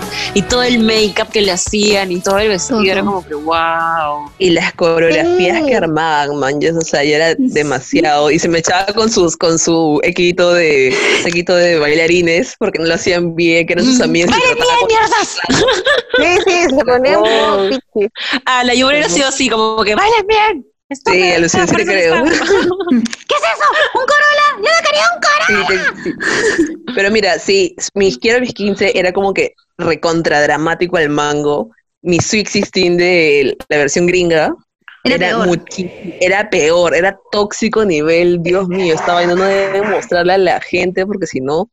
Y 0.34 0.42
todo 0.42 0.62
el 0.62 0.78
make-up 0.80 1.28
que 1.32 1.40
le 1.40 1.52
hacían 1.52 2.12
y 2.12 2.20
todo 2.20 2.38
el 2.38 2.48
vestido 2.48 2.80
Todo. 2.80 2.90
era 2.90 3.00
como 3.02 3.26
que 3.26 3.34
wow. 3.34 4.30
Y 4.38 4.50
las 4.50 4.72
coreografías 4.74 5.58
Sí. 5.60 5.66
que 5.66 5.76
armaban, 5.76 6.36
man, 6.36 6.60
ya, 6.60 6.72
o 6.76 6.80
sea, 6.82 7.02
ya 7.04 7.16
era 7.16 7.34
demasiado. 7.38 8.30
Y 8.30 8.38
se 8.38 8.48
me 8.48 8.58
echaba 8.58 8.86
con 8.92 9.10
sus, 9.10 9.36
con 9.36 9.58
su 9.58 10.00
equito 10.02 10.52
de, 10.52 10.94
equito 11.24 11.54
de 11.54 11.78
bailarines, 11.78 12.54
porque 12.58 12.78
no 12.78 12.86
lo 12.86 12.94
hacían 12.94 13.34
bien, 13.34 13.66
que 13.66 13.72
eran 13.74 13.84
sus 13.86 14.00
amigos. 14.00 14.30
y 14.36 14.40
trataban 14.40 14.78
con- 14.80 14.88
mierdas! 14.88 15.38
Sí, 16.16 16.42
sí, 16.46 16.76
se 16.76 16.84
ponía 16.84 17.18
un 17.18 17.28
Oh. 17.28 17.56
poco 17.56 17.68
pichi. 17.94 18.08
Ah, 18.44 18.64
la 18.64 18.74
yo 18.74 18.88
hubiera 18.88 19.08
sido 19.08 19.28
así, 19.28 19.48
como 19.48 19.82
que 19.84 19.94
bailen 19.94 20.26
bien. 20.26 20.66
Sí, 20.90 21.32
a 21.32 21.38
Lucía 21.38 21.66
sí 21.66 21.74
creo. 21.74 22.14
¿Qué 22.24 22.30
es 22.30 23.44
eso? 23.54 23.68
¡Un 23.94 24.06
Corolla! 24.06 24.48
¡Yo 24.56 24.62
no 24.62 24.82
quería 24.84 25.04
un 25.14 25.20
Corolla! 25.20 25.68
Sí, 25.68 26.02
te- 26.02 26.02
sí. 26.02 26.74
Pero 26.94 27.10
mira, 27.10 27.38
sí, 27.38 27.74
mis 27.94 28.18
quiero 28.18 28.40
mis 28.40 28.54
15 28.54 28.98
era 28.98 29.12
como 29.12 29.34
que 29.34 29.54
recontra 29.78 30.42
dramático 30.42 30.96
al 30.96 31.08
mango. 31.08 31.70
Mi 32.02 32.18
Sweet 32.20 32.48
16 32.50 32.96
de 32.96 33.56
la 33.68 33.76
versión 33.78 34.06
gringa 34.06 34.54
Era 35.02 35.14
era, 35.16 35.28
peor. 35.38 35.64
era 36.20 36.50
peor, 36.50 36.94
era 36.94 37.18
tóxico 37.32 37.84
nivel, 37.84 38.40
Dios 38.42 38.68
mío, 38.68 38.94
esta 38.94 39.14
vaina 39.14 39.34
no 39.34 39.42
debe 39.44 39.82
mostrarle 39.82 40.34
a 40.34 40.38
la 40.38 40.60
gente 40.60 41.04
porque 41.04 41.26
si 41.26 41.40
no 41.40 41.68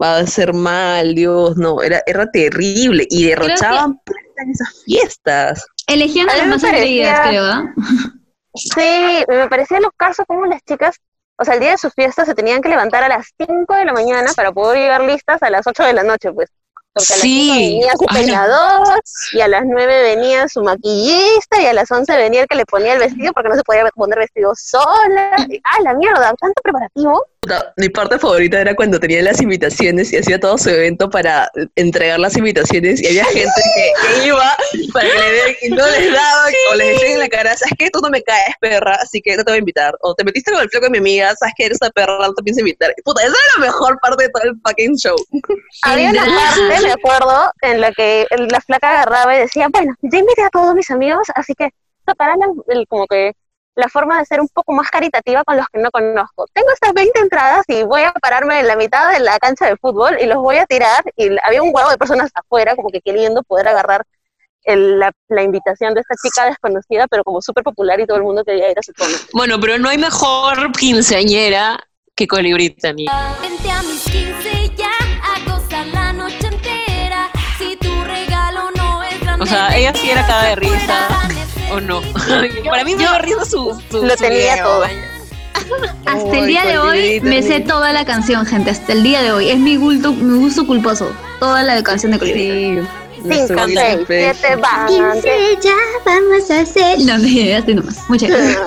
va 0.00 0.18
a 0.18 0.26
ser 0.26 0.52
mal, 0.52 1.14
Dios, 1.14 1.56
no, 1.56 1.80
era, 1.82 2.02
era 2.06 2.30
terrible 2.30 3.06
y 3.08 3.24
derrochaban 3.24 3.98
plata 4.04 4.42
en 4.44 4.50
esas 4.50 4.82
fiestas. 4.84 5.66
Elegían 5.86 6.28
a 6.28 6.36
las 6.36 6.46
más 6.48 6.64
atrevidas, 6.64 7.28
creo, 7.28 7.44
¿ah? 7.44 7.74
Sí, 8.58 9.24
me 9.28 9.48
parecía 9.48 9.80
lo 9.80 9.90
caso 9.92 10.24
como 10.26 10.46
las 10.46 10.62
chicas, 10.64 10.96
o 11.36 11.44
sea, 11.44 11.54
el 11.54 11.60
día 11.60 11.70
de 11.72 11.78
su 11.78 11.90
fiesta 11.90 12.24
se 12.24 12.34
tenían 12.34 12.60
que 12.60 12.68
levantar 12.68 13.04
a 13.04 13.08
las 13.08 13.32
5 13.38 13.74
de 13.74 13.84
la 13.84 13.92
mañana 13.92 14.30
para 14.34 14.52
poder 14.52 14.78
llegar 14.78 15.02
listas 15.02 15.42
a 15.42 15.50
las 15.50 15.66
8 15.66 15.84
de 15.84 15.92
la 15.92 16.02
noche, 16.02 16.32
pues. 16.32 16.50
Porque 16.98 17.12
a 17.12 17.16
las 17.16 17.20
Sí. 17.22 17.80
5 17.80 17.80
venía 17.80 17.92
su 17.92 18.04
Ay, 18.08 18.08
no. 18.08 18.20
peinador, 18.26 19.00
y 19.32 19.40
a 19.40 19.48
las 19.48 19.62
9 19.64 20.02
venía 20.02 20.48
su 20.48 20.62
maquillista, 20.62 21.60
y 21.62 21.66
a 21.66 21.72
las 21.72 21.90
11 21.90 22.16
venía 22.16 22.42
el 22.42 22.46
que 22.48 22.56
le 22.56 22.66
ponía 22.66 22.92
el 22.94 22.98
vestido 22.98 23.32
porque 23.32 23.48
no 23.48 23.56
se 23.56 23.62
podía 23.62 23.84
poner 23.94 24.18
vestido 24.18 24.52
sola. 24.56 25.30
¡Ah, 25.64 25.82
la 25.82 25.94
mierda! 25.94 26.34
Tanto 26.40 26.60
preparativo. 26.62 27.24
Puta, 27.40 27.72
Mi 27.76 27.88
parte 27.88 28.18
favorita 28.18 28.60
era 28.60 28.74
cuando 28.74 28.98
tenía 28.98 29.22
las 29.22 29.40
invitaciones 29.40 30.12
y 30.12 30.16
hacía 30.18 30.40
todo 30.40 30.58
su 30.58 30.70
evento 30.70 31.08
para 31.08 31.48
entregar 31.76 32.18
las 32.18 32.36
invitaciones 32.36 33.00
y 33.00 33.06
había 33.06 33.24
gente 33.32 33.62
que, 33.76 33.92
que 34.20 34.26
iba 34.26 34.56
para 34.92 35.08
que 35.08 35.14
le 35.18 35.30
den 35.32 35.56
y 35.62 35.68
no 35.70 35.86
les 35.86 36.12
daban 36.12 36.52
o 36.72 36.74
les 36.74 36.88
decían 36.88 37.12
en 37.12 37.18
la 37.20 37.28
cara, 37.28 37.56
¿sabes 37.56 37.74
qué? 37.78 37.90
Tú 37.90 38.00
no 38.00 38.10
me 38.10 38.22
caes, 38.24 38.54
perra, 38.60 38.96
así 39.00 39.20
que 39.22 39.36
no 39.36 39.44
te 39.44 39.52
voy 39.52 39.56
a 39.56 39.60
invitar. 39.60 39.94
O 40.00 40.14
te 40.16 40.24
metiste 40.24 40.50
con 40.50 40.60
el 40.60 40.68
flaco 40.68 40.86
de 40.86 40.90
mi 40.90 40.98
amiga, 40.98 41.32
¿sabes 41.38 41.54
qué? 41.56 41.66
Eres 41.66 41.78
una 41.80 41.90
perra, 41.90 42.18
no 42.18 42.34
te 42.34 42.42
pienso 42.42 42.60
invitar. 42.60 42.92
Puta, 43.04 43.20
esa 43.22 43.30
era 43.30 43.38
la 43.58 43.66
mejor 43.66 43.98
parte 44.00 44.24
de 44.24 44.30
todo 44.30 44.42
el 44.42 44.54
fucking 44.66 44.96
show. 44.96 45.16
Había 45.82 46.10
una 46.10 46.24
parte, 46.24 46.87
me 46.88 46.92
acuerdo, 46.94 47.52
en 47.62 47.80
la 47.80 47.92
que 47.92 48.26
la 48.30 48.60
flaca 48.60 48.90
agarraba 48.90 49.36
y 49.36 49.40
decía, 49.40 49.68
bueno, 49.70 49.94
ya 50.02 50.18
invité 50.18 50.42
a 50.42 50.50
todos 50.50 50.74
mis 50.74 50.90
amigos, 50.90 51.26
así 51.34 51.54
que 51.54 51.70
tocará 52.06 52.34
la, 52.36 52.46
el- 52.68 52.86
como 52.88 53.06
que 53.06 53.32
la 53.74 53.88
forma 53.88 54.18
de 54.18 54.24
ser 54.24 54.40
un 54.40 54.48
poco 54.48 54.72
más 54.72 54.90
caritativa 54.90 55.44
con 55.44 55.56
los 55.56 55.66
que 55.72 55.78
no 55.78 55.90
conozco. 55.92 56.46
Tengo 56.52 56.68
estas 56.72 56.92
20 56.92 57.20
entradas 57.20 57.62
y 57.68 57.84
voy 57.84 58.02
a 58.02 58.12
pararme 58.12 58.58
en 58.58 58.66
la 58.66 58.74
mitad 58.74 59.12
de 59.12 59.20
la 59.20 59.38
cancha 59.38 59.66
de 59.66 59.76
fútbol 59.76 60.16
y 60.20 60.26
los 60.26 60.38
voy 60.38 60.56
a 60.56 60.66
tirar 60.66 61.04
y 61.16 61.28
había 61.44 61.62
un 61.62 61.70
huevo 61.72 61.88
de 61.90 61.96
personas 61.96 62.30
afuera 62.34 62.74
como 62.74 62.88
que 62.90 63.00
queriendo 63.00 63.42
poder 63.44 63.68
agarrar 63.68 64.02
el- 64.64 64.98
la, 64.98 65.12
la 65.28 65.42
invitación 65.44 65.94
de 65.94 66.00
esta 66.00 66.14
chica 66.20 66.46
desconocida, 66.46 67.06
pero 67.08 67.22
como 67.22 67.40
súper 67.40 67.62
popular 67.62 68.00
y 68.00 68.06
todo 68.06 68.16
el 68.16 68.24
mundo 68.24 68.42
quería 68.44 68.68
ir 68.70 68.78
a 68.78 68.82
su 68.82 68.92
tono. 68.92 69.14
Bueno, 69.32 69.60
pero 69.60 69.78
no 69.78 69.88
hay 69.88 69.98
mejor 69.98 70.72
quinceañera 70.72 71.78
que 72.16 72.26
Colibrí 72.26 72.70
Tani. 72.70 73.06
Vente 73.40 73.70
a 73.70 73.80
mis 73.82 74.02
15 74.10 74.70
ya 74.76 74.90
a 75.22 75.52
gozar 75.54 75.86
la 75.86 76.12
noche 76.12 76.47
sea, 79.48 79.76
ella 79.76 79.92
sí 79.94 80.10
era 80.10 80.26
cada 80.26 80.48
de 80.50 80.56
risa. 80.56 81.08
¿O 81.72 81.80
no? 81.80 82.00
Para 82.70 82.84
mí 82.84 82.94
me 82.94 83.04
da 83.04 83.18
risa 83.18 83.44
su, 83.44 83.78
su 83.90 84.04
Lo 84.04 84.10
su 84.10 84.16
tenía 84.16 84.54
video, 84.54 84.64
todo. 84.64 84.84
Hasta 86.06 86.30
el 86.38 86.44
Ay, 86.44 86.46
día 86.46 86.64
de 86.64 86.78
hoy 86.78 87.20
me 87.20 87.42
sé 87.42 87.60
toda 87.60 87.92
la 87.92 88.04
canción, 88.06 88.46
gente. 88.46 88.70
Hasta 88.70 88.92
el 88.92 89.02
día 89.02 89.22
de 89.22 89.32
hoy. 89.32 89.50
Es 89.50 89.58
mi 89.58 89.76
gusto, 89.76 90.12
mi 90.12 90.38
gusto 90.38 90.66
culposo. 90.66 91.10
Toda 91.40 91.62
la 91.62 91.82
canción 91.82 92.12
de 92.12 92.18
Colibrí. 92.18 92.80
Sí. 92.80 92.88
5, 93.20 93.28
nuestro 93.28 93.66
6, 93.66 93.76
Guilty 93.98 94.04
7, 94.06 94.56
van. 94.56 94.86
15 94.86 95.58
ya 95.60 95.74
vamos 96.06 96.50
a 96.50 96.60
hacer. 96.60 96.98
No, 97.00 97.18
no, 97.18 97.26
ya 97.26 97.58
estoy 97.58 97.74
nomás. 97.74 97.98
Muchas 98.08 98.30
gracias. 98.30 98.60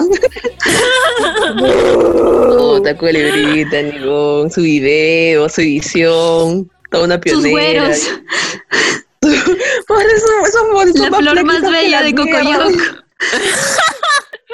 Puta, 2.49 2.97
Colibrí, 2.97 3.69
Tanigón, 3.69 4.51
su 4.51 4.61
video, 4.61 5.47
su 5.49 5.61
edición, 5.61 6.69
toda 6.89 7.05
una 7.05 7.15
Sus 7.15 7.21
pionera. 7.23 7.51
güeros. 7.51 8.09
Por 9.91 10.05
eso, 10.05 11.03
La 11.03 11.17
flor 11.17 11.43
más 11.43 11.61
bella 11.61 12.01
la 12.01 12.03
de. 12.03 12.15
Cocoyoc. 12.15 13.03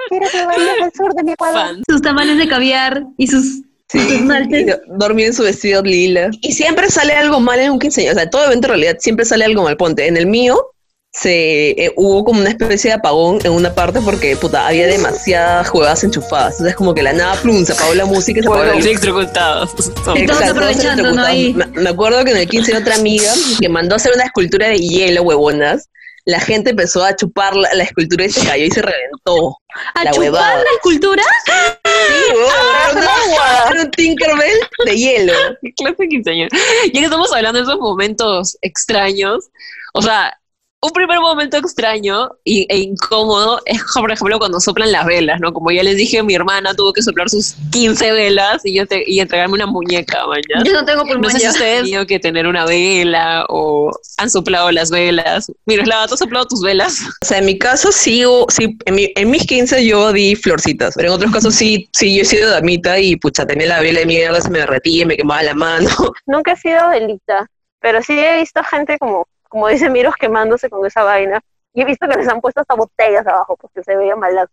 Quiero 0.09 0.27
que 0.31 0.37
al 0.39 0.93
sur 0.93 1.13
de 1.13 1.23
mi 1.23 1.31
Ecuador. 1.33 1.77
Sus 1.87 2.01
tamales 2.01 2.37
de 2.37 2.47
caviar 2.47 3.03
y 3.17 3.27
sus, 3.27 3.61
Sí, 3.89 3.99
y 3.99 4.65
dormía 4.97 5.27
en 5.27 5.33
su 5.33 5.43
vestido 5.43 5.81
lila. 5.81 6.29
Y 6.41 6.51
siempre 6.51 6.89
sale 6.89 7.13
algo 7.13 7.39
mal 7.39 7.59
en 7.59 7.71
un 7.71 7.79
quinceañero. 7.79 8.15
O 8.15 8.19
sea, 8.19 8.29
todo 8.29 8.45
evento 8.45 8.67
en 8.67 8.71
realidad 8.71 8.97
siempre 8.99 9.23
sale 9.23 9.45
algo 9.45 9.63
mal. 9.63 9.77
Ponte, 9.77 10.07
en 10.07 10.17
el 10.17 10.25
mío 10.27 10.73
se 11.19 11.69
eh, 11.71 11.93
hubo 11.95 12.23
como 12.23 12.41
una 12.41 12.49
especie 12.49 12.91
de 12.91 12.95
apagón 12.95 13.39
en 13.43 13.51
una 13.51 13.73
parte 13.73 13.99
porque 14.01 14.35
puta, 14.35 14.67
había 14.67 14.85
demasiadas 14.87 15.67
jugadas 15.69 16.03
enchufadas. 16.03 16.53
Entonces 16.53 16.75
como 16.75 16.93
que 16.93 17.01
la 17.01 17.13
nada 17.13 17.33
plum, 17.41 17.65
se 17.65 17.73
apagó 17.73 17.93
la 17.95 18.05
música 18.05 18.39
y 18.39 18.43
se 18.43 18.47
apagó 18.49 18.63
la. 18.65 18.73
Electrocutados. 18.73 19.71
Exacto, 20.15 20.51
aprovechando, 20.51 21.11
¿no? 21.13 21.23
Ahí. 21.23 21.53
Me, 21.53 21.65
me 21.67 21.89
acuerdo 21.89 22.23
que 22.23 22.31
en 22.31 22.37
el 22.37 22.47
15 22.47 22.71
de 22.73 22.77
otra 22.77 22.95
amiga 22.95 23.31
que 23.59 23.67
mandó 23.69 23.95
a 23.95 23.97
hacer 23.97 24.11
una 24.13 24.25
escultura 24.25 24.67
de 24.69 24.77
hielo, 24.77 25.23
huevonas. 25.23 25.89
La 26.25 26.41
gente 26.41 26.71
empezó 26.71 27.05
a 27.05 27.15
chupar 27.15 27.55
la, 27.55 27.73
la 27.73 27.83
escultura 27.83 28.25
y 28.25 28.29
se 28.29 28.45
cayó 28.45 28.65
y 28.65 28.69
se 28.71 28.81
reventó. 28.81 29.57
¿A 29.95 30.03
la 30.03 30.11
chupar 30.11 30.19
huevada. 30.29 30.57
la 30.57 30.69
escultura? 30.75 31.23
Sí, 31.45 32.33
huevón, 32.35 32.97
era 32.97 33.09
una- 33.25 33.71
era 33.71 33.81
un 33.83 33.91
Tinkerbell 33.91 34.59
de 34.85 34.97
hielo. 34.97 35.33
¿Qué 35.61 35.73
clase 35.77 35.95
de 35.99 36.07
quinceañera? 36.09 36.49
Ya 36.93 36.99
que 36.99 37.05
estamos 37.05 37.31
hablando 37.33 37.59
de 37.59 37.63
esos 37.63 37.79
momentos 37.79 38.57
extraños, 38.61 39.45
o 39.93 40.01
sea, 40.01 40.37
un 40.79 40.91
primer 40.91 41.19
momento 41.19 41.57
extraño 41.57 42.29
y, 42.43 42.65
e 42.69 42.77
incómodo 42.77 43.59
es, 43.65 43.81
por 43.95 44.11
ejemplo, 44.11 44.37
cuando 44.37 44.59
soplan 44.59 44.91
las 44.91 45.05
velas, 45.05 45.39
¿no? 45.39 45.51
Como 45.51 45.71
ya 45.71 45.81
les 45.83 45.97
dije, 45.97 46.21
mi 46.21 46.35
hermana 46.35 46.73
tuvo 46.75 46.93
que 46.93 47.01
soplar 47.01 47.29
sus 47.29 47.55
15 47.71 48.11
velas 48.11 48.63
y, 48.63 48.75
yo 48.75 48.85
te- 48.85 49.03
y 49.07 49.19
entregarme 49.19 49.55
una 49.55 49.65
muñeca, 49.65 50.25
mañana. 50.27 50.63
Yo 50.63 50.73
no 50.73 50.85
tengo 50.85 51.03
No 51.03 51.09
pulmón 51.09 51.31
sé 51.31 51.39
si 51.39 51.47
ustedes 51.47 51.79
han 51.79 51.83
tenido 51.85 52.05
que 52.05 52.19
tener 52.19 52.45
una 52.45 52.65
vela 52.65 53.45
o 53.49 53.91
han 54.17 54.29
soplado 54.29 54.71
las 54.71 54.91
velas. 54.91 55.51
Mira, 55.65 55.83
Slava, 55.83 56.07
¿tú 56.07 56.13
has 56.13 56.19
soplado 56.19 56.45
tus 56.45 56.61
velas? 56.61 56.99
O 57.23 57.25
sea, 57.25 57.39
en 57.39 57.45
mi 57.45 57.57
caso 57.57 57.91
sí, 57.91 58.23
hubo- 58.25 58.45
sí 58.49 58.77
en, 58.85 58.95
mi- 58.95 59.11
en 59.15 59.31
mis 59.31 59.45
15 59.47 59.83
yo 59.85 60.13
di 60.13 60.35
florcitas, 60.35 60.93
pero 60.95 61.07
en 61.09 61.15
otros 61.15 61.31
casos 61.31 61.55
sí, 61.55 61.89
sí 61.93 62.15
yo 62.15 62.21
he 62.21 62.25
sido 62.25 62.51
damita 62.51 62.99
y 62.99 63.15
pucha, 63.15 63.45
tenía 63.47 63.67
la 63.67 63.79
vela 63.81 64.01
de 64.01 64.05
mierda, 64.05 64.39
se 64.41 64.49
me 64.51 64.59
derretía, 64.59 65.05
me 65.07 65.17
quemaba 65.17 65.41
la 65.41 65.55
mano. 65.55 65.89
Nunca 66.27 66.51
he 66.51 66.55
sido 66.55 66.89
delita, 66.89 67.47
pero 67.81 68.01
sí 68.03 68.13
he 68.19 68.39
visto 68.39 68.63
gente 68.63 68.97
como, 68.99 69.27
como 69.49 69.67
dice 69.67 69.89
Miros 69.89 70.15
quemándose 70.19 70.69
con 70.69 70.85
esa 70.85 71.03
vaina. 71.03 71.39
Y 71.73 71.81
he 71.81 71.85
visto 71.85 72.07
que 72.07 72.17
les 72.17 72.27
han 72.27 72.41
puesto 72.41 72.61
hasta 72.61 72.73
botellas 72.73 73.27
abajo 73.27 73.55
porque 73.61 73.83
se 73.83 73.95
veía 73.95 74.15
malazo. 74.15 74.49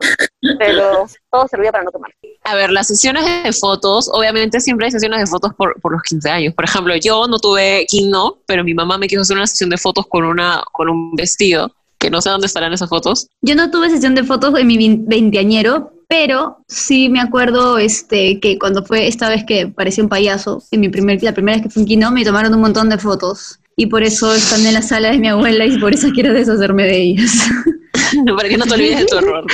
Pero 0.58 1.06
todo 1.30 1.48
servía 1.48 1.72
para 1.72 1.84
no 1.84 1.90
tomar. 1.90 2.10
A 2.42 2.54
ver, 2.54 2.70
las 2.70 2.86
sesiones 2.86 3.24
de 3.44 3.52
fotos, 3.52 4.10
obviamente 4.12 4.60
siempre 4.60 4.86
hay 4.86 4.92
sesiones 4.92 5.20
de 5.20 5.26
fotos 5.26 5.54
por, 5.54 5.80
por 5.80 5.92
los 5.92 6.02
15 6.02 6.28
años. 6.28 6.54
Por 6.54 6.66
ejemplo, 6.66 6.94
yo 6.96 7.26
no 7.26 7.38
tuve 7.38 7.86
no, 8.10 8.36
pero 8.46 8.62
mi 8.62 8.74
mamá 8.74 8.98
me 8.98 9.06
quiso 9.06 9.22
hacer 9.22 9.36
una 9.36 9.46
sesión 9.46 9.70
de 9.70 9.78
fotos 9.78 10.06
con, 10.06 10.24
una, 10.24 10.62
con 10.72 10.90
un 10.90 11.12
vestido, 11.14 11.72
que 11.98 12.10
no 12.10 12.20
sé 12.20 12.28
dónde 12.28 12.46
estarán 12.46 12.74
esas 12.74 12.90
fotos. 12.90 13.28
Yo 13.40 13.54
no 13.54 13.70
tuve 13.70 13.88
sesión 13.88 14.14
de 14.14 14.24
fotos 14.24 14.54
en 14.58 14.66
mi 14.66 14.76
vein- 14.76 15.04
veinteañero, 15.06 15.92
pero 16.06 16.58
sí 16.68 17.08
me 17.08 17.20
acuerdo 17.20 17.78
este, 17.78 18.38
que 18.40 18.58
cuando 18.58 18.84
fue 18.84 19.08
esta 19.08 19.30
vez 19.30 19.44
que 19.46 19.68
parecía 19.68 20.04
un 20.04 20.10
payaso, 20.10 20.62
en 20.70 20.80
mi 20.80 20.90
primer, 20.90 21.22
la 21.22 21.32
primera 21.32 21.56
vez 21.56 21.62
que 21.66 21.70
fui 21.70 21.82
en 21.82 21.88
Kino, 21.88 22.10
me 22.10 22.24
tomaron 22.24 22.52
un 22.52 22.60
montón 22.60 22.90
de 22.90 22.98
fotos. 22.98 23.60
Y 23.76 23.86
por 23.86 24.02
eso 24.02 24.32
están 24.32 24.64
en 24.66 24.74
la 24.74 24.82
sala 24.82 25.10
de 25.10 25.18
mi 25.18 25.28
abuela 25.28 25.64
y 25.64 25.78
por 25.78 25.92
eso 25.92 26.08
quiero 26.14 26.32
deshacerme 26.32 26.84
de 26.84 26.96
ellas. 26.96 27.50
Para 28.36 28.48
que 28.48 28.56
no 28.56 28.64
te 28.64 28.74
olvides 28.74 29.00
de 29.00 29.06
tu 29.06 29.18
error. 29.18 29.44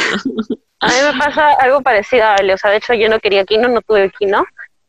A 0.80 0.86
mí 0.88 0.94
me 1.12 1.18
pasa 1.18 1.52
algo 1.60 1.82
parecido 1.82 2.24
a 2.24 2.34
Ale. 2.34 2.54
O 2.54 2.58
sea, 2.58 2.70
de 2.70 2.78
hecho, 2.78 2.94
yo 2.94 3.08
no 3.08 3.20
quería 3.20 3.44
Kino, 3.44 3.68
no 3.68 3.80
tuve 3.82 4.10
Kino. 4.18 4.44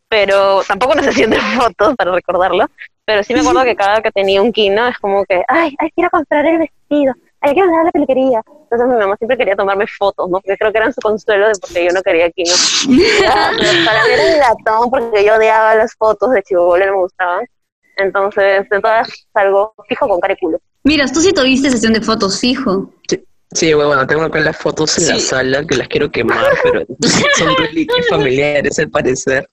Pero 0.08 0.62
tampoco 0.64 0.92
una 0.92 1.02
sesión 1.02 1.30
de 1.30 1.40
fotos 1.40 1.94
para 1.96 2.12
recordarlo. 2.12 2.66
Pero 3.04 3.22
sí 3.22 3.34
me 3.34 3.40
acuerdo 3.40 3.64
que 3.64 3.76
cada 3.76 3.94
vez 3.94 4.02
que 4.02 4.10
tenía 4.12 4.42
un 4.42 4.52
Kino 4.52 4.86
es 4.86 4.98
como 4.98 5.24
que, 5.24 5.42
ay, 5.48 5.74
ay, 5.78 5.90
quiero 5.94 6.10
comprar 6.10 6.46
el 6.46 6.58
vestido. 6.58 7.14
Ay, 7.40 7.54
quiero 7.54 7.66
mandar 7.66 7.82
a 7.82 7.84
la 7.86 7.90
peluquería. 7.92 8.42
Entonces 8.46 8.88
mi 8.88 8.94
mamá 8.94 9.16
siempre 9.16 9.36
quería 9.36 9.56
tomarme 9.56 9.86
fotos, 9.86 10.30
¿no? 10.30 10.40
Porque 10.40 10.56
creo 10.56 10.72
que 10.72 10.78
eran 10.78 10.92
su 10.92 11.00
consuelo 11.00 11.48
de 11.48 11.54
porque 11.60 11.84
yo 11.84 11.92
no 11.92 12.02
quería 12.02 12.30
Kino. 12.30 12.52
Pero 12.86 13.32
para 13.86 14.04
mí 14.04 14.10
era 14.12 14.32
un 14.32 14.38
latón 14.38 14.90
porque 14.90 15.24
yo 15.24 15.34
odiaba 15.34 15.74
las 15.74 15.94
fotos 15.94 16.30
de 16.30 16.42
Chibola, 16.42 16.86
no 16.86 16.92
me 16.92 16.98
gustaban. 16.98 17.46
Entonces, 17.96 18.68
de 18.70 18.80
todas 18.80 19.08
salgo 19.32 19.74
fijo 19.88 20.08
con 20.08 20.20
cara 20.20 20.34
y 20.34 20.36
culo. 20.38 20.58
Mira, 20.84 21.06
tú 21.06 21.20
sí 21.20 21.32
tuviste 21.32 21.70
sesión 21.70 21.92
de 21.92 22.00
fotos, 22.00 22.40
fijo. 22.40 22.90
Sí, 23.54 23.74
bueno, 23.74 24.06
tengo 24.06 24.22
acá 24.22 24.40
las 24.40 24.56
fotos 24.56 24.96
en 24.98 25.08
la 25.08 25.14
Sí. 25.16 25.20
sala 25.20 25.62
que 25.66 25.76
las 25.76 25.86
quiero 25.86 26.10
quemar, 26.10 26.46
pero 26.62 26.86
son 27.36 27.54
reliquias 27.54 28.08
familiares 28.08 28.78
al 28.78 28.88
parecer. 28.88 29.46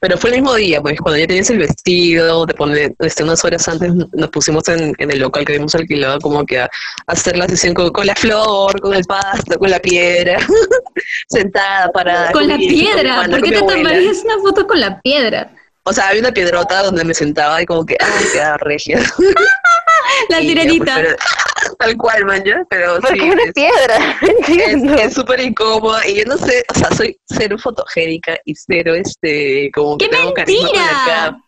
Pero 0.00 0.18
fue 0.18 0.30
el 0.30 0.36
mismo 0.36 0.54
día, 0.54 0.82
pues 0.82 1.00
cuando 1.00 1.18
ya 1.18 1.26
tenías 1.26 1.48
el 1.48 1.56
vestido, 1.58 2.44
te 2.44 2.52
pone, 2.52 2.94
este, 2.98 3.24
unas 3.24 3.42
horas 3.46 3.66
antes 3.66 3.90
nos 3.94 4.28
pusimos 4.28 4.68
en, 4.68 4.92
en 4.98 5.10
el 5.10 5.20
local 5.20 5.46
que 5.46 5.52
habíamos 5.52 5.74
alquilado 5.74 6.18
como 6.20 6.44
que 6.44 6.58
a, 6.60 6.64
a 6.64 7.12
hacer 7.12 7.38
la 7.38 7.48
sesión 7.48 7.72
con, 7.72 7.88
con 7.90 8.06
la 8.06 8.14
flor, 8.14 8.78
con 8.82 8.92
el 8.92 9.04
pasto, 9.04 9.58
con 9.58 9.70
la 9.70 9.78
piedra, 9.78 10.38
sentada 11.28 11.90
para... 11.90 12.30
Con 12.32 12.48
la 12.48 12.58
piedra. 12.58 13.24
¿Por 13.30 13.40
qué 13.42 13.50
te 13.52 13.60
tomarías 13.60 14.22
una 14.24 14.38
foto 14.42 14.66
con 14.66 14.78
la 14.78 15.00
piedra? 15.00 15.50
O 15.88 15.92
sea, 15.92 16.08
había 16.08 16.20
una 16.20 16.32
piedrota 16.32 16.82
donde 16.82 17.04
me 17.04 17.14
sentaba 17.14 17.62
y 17.62 17.66
como 17.66 17.84
que, 17.86 17.96
ay, 18.00 18.24
qué 18.32 18.56
regia. 18.58 19.00
La 20.28 20.38
sirenita. 20.40 20.94
pues, 20.94 21.16
Tal 21.78 21.96
cual, 21.96 22.24
man, 22.24 22.42
¿ya? 22.44 22.62
Pero 22.70 22.98
¿Por 23.00 23.10
sí, 23.10 23.18
qué 23.18 23.30
una 23.30 23.42
es- 23.44 23.52
piedra? 23.52 24.18
Es 25.04 25.14
súper 25.14 25.40
incómoda 25.40 26.06
y 26.06 26.16
yo 26.16 26.24
no 26.26 26.36
sé, 26.38 26.64
o 26.74 26.78
sea, 26.78 26.90
soy 26.96 27.16
cero 27.28 27.56
fotogénica 27.58 28.38
y 28.44 28.54
cero, 28.54 28.94
este, 28.94 29.70
como 29.72 29.96
que 29.98 30.08
¡Qué 30.08 30.16
tengo 30.16 30.34
carisma 30.34 30.68
con 30.68 30.76
la 30.76 30.82
mentira! 30.84 31.38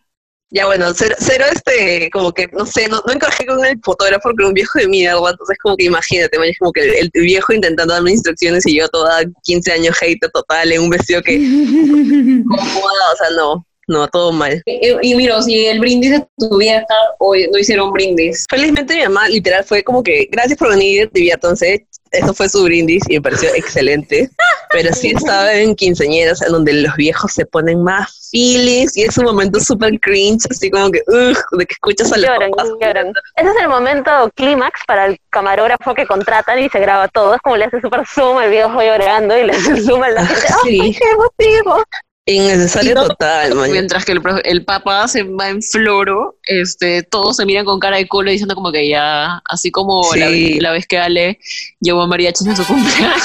Ya 0.53 0.65
bueno, 0.65 0.93
cero, 0.93 1.15
cero, 1.17 1.45
este, 1.51 2.09
como 2.11 2.33
que, 2.33 2.47
no 2.51 2.65
sé, 2.65 2.87
no, 2.89 3.01
no 3.07 3.13
encajé 3.13 3.45
con 3.45 3.63
el 3.65 3.79
fotógrafo 3.81 4.21
porque 4.23 4.41
era 4.43 4.47
un 4.49 4.53
viejo 4.53 4.79
de 4.79 4.87
mierda, 4.87 5.29
entonces 5.31 5.57
como 5.61 5.77
que 5.77 5.85
imagínate, 5.85 6.37
man, 6.37 6.49
es 6.49 6.57
como 6.59 6.73
que 6.73 6.81
el, 6.99 7.09
el 7.13 7.21
viejo 7.23 7.53
intentando 7.53 7.93
darme 7.93 8.11
instrucciones 8.11 8.65
y 8.67 8.75
yo 8.77 8.87
toda 8.89 9.21
15 9.43 9.71
años 9.71 9.97
hater 9.97 10.29
total 10.31 10.71
en 10.73 10.81
un 10.81 10.89
vestido 10.89 11.21
que 11.21 11.37
cómoda, 12.47 13.11
o 13.13 13.17
sea, 13.17 13.29
no, 13.35 13.65
no, 13.87 14.07
todo 14.07 14.31
mal. 14.31 14.61
Y, 14.65 15.11
y 15.11 15.15
mira, 15.15 15.41
si 15.41 15.65
el 15.67 15.79
brindis 15.79 16.11
de 16.11 16.27
tu 16.37 16.57
vieja, 16.57 16.85
hoy 17.19 17.47
no 17.51 17.57
hicieron 17.59 17.91
brindis. 17.91 18.45
Felizmente 18.49 18.95
mi 18.95 19.03
mamá 19.03 19.27
literal 19.27 19.63
fue 19.63 19.83
como 19.83 20.01
que, 20.03 20.27
gracias 20.31 20.57
por 20.57 20.69
venir, 20.69 21.09
diviértanse. 21.13 21.85
Eso 22.11 22.33
fue 22.33 22.49
su 22.49 22.63
brindis 22.63 23.03
y 23.09 23.13
me 23.15 23.21
pareció 23.21 23.49
excelente. 23.55 24.29
Pero 24.71 24.93
sí 24.93 25.11
estaba 25.15 25.53
en 25.53 25.75
quinceañeras 25.75 26.41
en 26.41 26.51
donde 26.51 26.73
los 26.73 26.95
viejos 26.95 27.33
se 27.33 27.45
ponen 27.45 27.83
más 27.83 28.29
feelings 28.31 28.95
y 28.95 29.03
es 29.03 29.17
un 29.17 29.25
momento 29.25 29.59
súper 29.59 29.99
cringe, 29.99 30.45
así 30.49 30.69
como 30.71 30.89
que, 30.91 31.01
ugh, 31.07 31.37
de 31.57 31.65
que 31.65 31.73
escuchas 31.73 32.11
a 32.13 32.17
los 32.17 32.25
Lloran, 32.29 32.51
papás. 32.51 32.69
lloran. 32.81 33.07
Ese 33.35 33.49
es 33.49 33.55
el 33.61 33.67
momento 33.69 34.11
clímax 34.35 34.79
para 34.87 35.07
el 35.07 35.17
camarógrafo 35.29 35.93
que 35.93 36.05
contratan 36.05 36.59
y 36.59 36.69
se 36.69 36.79
graba 36.79 37.07
todo. 37.09 37.35
Es 37.35 37.41
como 37.41 37.57
le 37.57 37.65
hace 37.65 37.81
súper 37.81 38.05
zoom 38.07 38.37
al 38.37 38.49
viejo 38.49 38.81
llorando 38.81 39.37
y 39.37 39.43
le 39.45 39.51
hace 39.53 39.81
zoom 39.81 40.03
a 40.03 40.09
la 40.09 40.25
gente. 40.25 40.47
Ah, 40.49 40.57
Sí. 40.63 40.79
¡Ay, 40.81 40.93
qué 40.93 41.09
emotivo! 41.09 41.83
Innecesario 42.25 42.93
no- 42.95 43.07
total, 43.07 43.55
man. 43.55 43.71
Mientras 43.71 44.05
que 44.05 44.11
el, 44.11 44.21
pro- 44.21 44.43
el 44.43 44.63
papá 44.63 45.07
se 45.07 45.23
va 45.23 45.49
en 45.49 45.61
floro, 45.61 46.37
este, 46.43 47.01
todos 47.03 47.37
se 47.37 47.45
miran 47.45 47.65
con 47.65 47.79
cara 47.79 47.97
de 47.97 48.07
culo 48.07 48.29
diciendo 48.29 48.53
como 48.53 48.71
que 48.71 48.87
ya, 48.87 49.41
así 49.45 49.71
como 49.71 50.03
la, 50.15 50.27
Sí. 50.27 50.59
la 50.59 50.71
vez 50.71 50.85
que 50.85 50.99
Ale 50.99 51.39
llevó 51.79 52.01
a 52.03 52.07
mariachis 52.07 52.45
en 52.47 52.55
su 52.55 52.65
cumpleaños. 52.65 53.21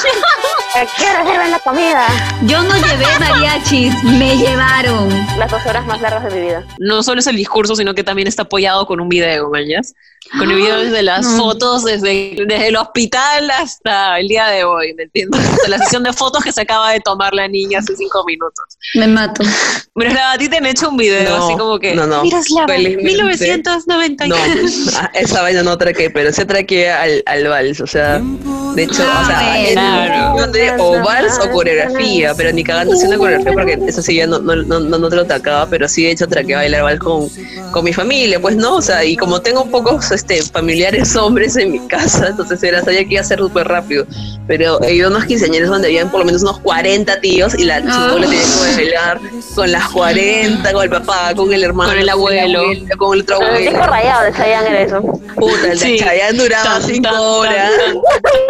¿A 0.74 0.80
qué 0.96 1.04
hora 1.08 1.24
sirven 1.30 1.50
la 1.50 1.58
comida? 1.60 2.06
Yo 2.46 2.62
no 2.62 2.74
llevé 2.74 3.06
mariachis, 3.18 4.02
me 4.04 4.36
llevaron. 4.36 5.08
Las 5.38 5.50
dos 5.50 5.64
horas 5.66 5.86
más 5.86 6.00
largas 6.00 6.24
de 6.24 6.30
mi 6.38 6.46
vida. 6.46 6.64
No 6.78 7.02
solo 7.02 7.20
es 7.20 7.26
el 7.26 7.36
discurso, 7.36 7.76
sino 7.76 7.94
que 7.94 8.02
también 8.04 8.28
está 8.28 8.42
apoyado 8.42 8.86
con 8.86 9.00
un 9.00 9.08
video, 9.08 9.48
mañas. 9.50 9.94
Con 10.38 10.50
el 10.50 10.56
video 10.56 10.80
desde 10.80 11.02
las 11.04 11.24
no. 11.24 11.36
fotos, 11.38 11.84
desde, 11.84 12.34
desde 12.46 12.66
el 12.68 12.76
hospital 12.76 13.48
hasta 13.52 14.18
el 14.18 14.26
día 14.26 14.46
de 14.48 14.64
hoy, 14.64 14.92
¿me 14.94 15.04
entiendes? 15.04 15.40
Hasta 15.40 15.68
la 15.68 15.78
sesión 15.78 16.02
de 16.02 16.12
fotos 16.12 16.42
que 16.42 16.50
se 16.52 16.62
acaba 16.62 16.90
de 16.90 16.98
tomar 17.00 17.32
la 17.32 17.46
niña 17.46 17.78
hace 17.78 17.94
cinco 17.96 18.24
minutos. 18.24 18.76
Me 18.94 19.06
mato. 19.08 19.42
Miroslava, 19.94 20.32
a 20.32 20.38
ti 20.38 20.48
te 20.48 20.58
han 20.58 20.66
hecho 20.66 20.90
un 20.90 20.96
video 20.98 21.28
No, 21.38 21.44
así 21.46 21.56
como 21.56 21.78
que. 21.78 21.94
no, 21.94 22.06
no. 22.06 22.22
Miroslava, 22.22 22.68
Felizmente. 22.68 23.10
1990. 23.10 24.26
No, 24.26 24.36
ah, 24.96 25.10
esa 25.14 25.42
vaina 25.42 25.62
no 25.62 25.76
traqué, 25.76 26.10
pero 26.10 26.32
sí 26.32 26.44
traqué 26.44 26.90
al, 26.90 27.22
al 27.26 27.48
vals, 27.48 27.80
o 27.80 27.86
sea, 27.86 28.20
de 28.74 28.82
hecho, 28.82 28.92
o 29.02 29.26
sea, 29.26 29.40
Ah, 29.40 29.60
es 29.60 29.72
claro. 29.72 30.32
cuestión 30.34 30.52
de 30.52 30.82
o 30.82 31.02
vals 31.02 31.38
o 31.42 31.50
coreografía, 31.50 32.34
pero 32.34 32.52
ni 32.52 32.62
cagando 32.62 32.92
haciendo 32.94 33.18
coreografía 33.18 33.52
porque 33.52 33.78
eso 33.88 34.02
sí 34.02 34.16
ya 34.16 34.26
no, 34.26 34.38
no, 34.38 34.54
no, 34.56 34.80
no, 34.80 35.08
te 35.08 35.16
lo 35.16 35.24
tacaba, 35.26 35.66
pero 35.68 35.88
sí 35.88 36.04
de 36.04 36.10
hecho 36.12 36.26
traqué 36.28 36.54
bailar 36.54 36.82
vals 36.82 37.00
con, 37.00 37.28
con 37.72 37.84
mi 37.84 37.92
familia, 37.94 38.38
pues 38.40 38.56
no, 38.56 38.76
o 38.76 38.82
sea, 38.82 39.02
y 39.04 39.16
como 39.16 39.40
tengo 39.40 39.64
pocos 39.70 40.10
este, 40.12 40.42
familiares 40.42 41.16
hombres 41.16 41.56
en 41.56 41.72
mi 41.72 41.80
casa, 41.88 42.28
entonces 42.28 42.62
era, 42.62 42.82
sabía 42.82 43.04
que 43.04 43.14
iba 43.14 43.20
a 43.22 43.24
ser 43.24 43.38
súper 43.38 43.66
rápido, 43.66 44.06
pero 44.46 44.80
he 44.82 44.94
ido 44.94 45.08
a 45.08 45.10
unos 45.10 45.24
quinceañeros 45.24 45.70
donde 45.70 45.88
habían 45.88 46.10
por 46.10 46.20
lo 46.20 46.26
menos 46.26 46.42
unos 46.42 46.60
40 46.60 47.20
tíos 47.20 47.54
y 47.58 47.64
la 47.64 47.76
Ah. 47.76 47.80
chibola 48.08 48.26
tenía 48.26 48.40
que 48.42 48.75
bailar 48.76 49.20
con 49.54 49.72
las 49.72 49.88
40, 49.90 50.72
con 50.72 50.82
el 50.84 50.90
papá, 50.90 51.32
con 51.34 51.52
el 51.52 51.64
hermano, 51.64 51.90
Con 51.90 51.98
el 52.00 52.08
abuelo. 52.08 52.62
con 52.98 53.14
el 53.14 53.22
otro 53.22 53.40
El 53.40 53.46
abuelo. 53.46 53.70
disco 53.70 53.86
rayado 53.86 54.24
de 54.24 54.32
Chayanne 54.32 54.68
era 54.68 54.80
eso. 54.82 55.02
Puta, 55.36 55.62
el 55.64 55.70
de 55.70 55.76
Sí. 55.78 55.98
Chayanne 55.98 56.38
duraba 56.38 56.64
Tan, 56.64 56.80
tan, 56.80 56.90
cinco 56.90 57.08
tan, 57.10 57.20
horas. 57.20 57.70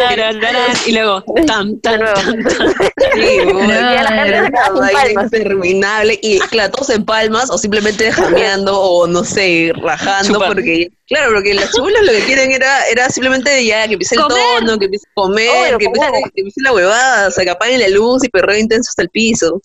tan, 0.09 0.39
taran, 0.39 0.41
y 0.85 0.91
luego 0.91 1.23
tan, 1.45 1.79
tan, 1.81 1.81
tan, 1.81 1.99
tan. 2.43 2.43
Sí, 3.13 3.39
güey, 3.43 3.67
No, 3.67 3.69
ya 3.69 4.03
la 4.03 4.09
gente 4.11 4.27
era 4.29 4.45
se 4.45 4.51
quedaba 4.51 4.75
sin 4.75 4.83
ahí 4.83 4.93
palmas. 5.13 5.23
interminable 5.33 6.19
y 6.21 6.39
claro, 6.39 6.71
todos 6.71 6.89
en 6.91 7.05
palmas 7.05 7.49
o 7.49 7.57
simplemente 7.57 8.11
jameando 8.11 8.79
o 8.79 9.07
no 9.07 9.23
sé, 9.23 9.71
rajando 9.81 10.39
porque 10.39 10.91
claro, 11.07 11.33
porque 11.33 11.53
las 11.53 11.71
chulas 11.71 12.03
lo 12.03 12.11
que 12.11 12.23
quieren 12.25 12.51
era 12.51 12.85
era 12.87 13.09
simplemente 13.09 13.65
ya 13.65 13.87
que 13.87 13.93
empiece 13.93 14.15
el 14.15 14.21
Comer. 14.21 14.37
tono, 14.59 14.77
que 14.79 14.85
empiece 14.85 15.07
a 15.09 15.13
comer, 15.13 15.49
Obvio, 15.75 15.77
que, 15.79 15.85
empiece, 15.85 16.07
comer. 16.07 16.23
que 16.33 16.41
empiece 16.41 16.61
la 16.63 16.73
huevada, 16.73 17.27
o 17.27 17.31
sea, 17.31 17.43
que 17.43 17.51
apaguen 17.51 17.79
la 17.79 17.89
luz 17.89 18.23
y 18.23 18.29
perreo 18.29 18.57
intenso 18.57 18.89
hasta 18.89 19.01
el 19.01 19.09
piso. 19.09 19.61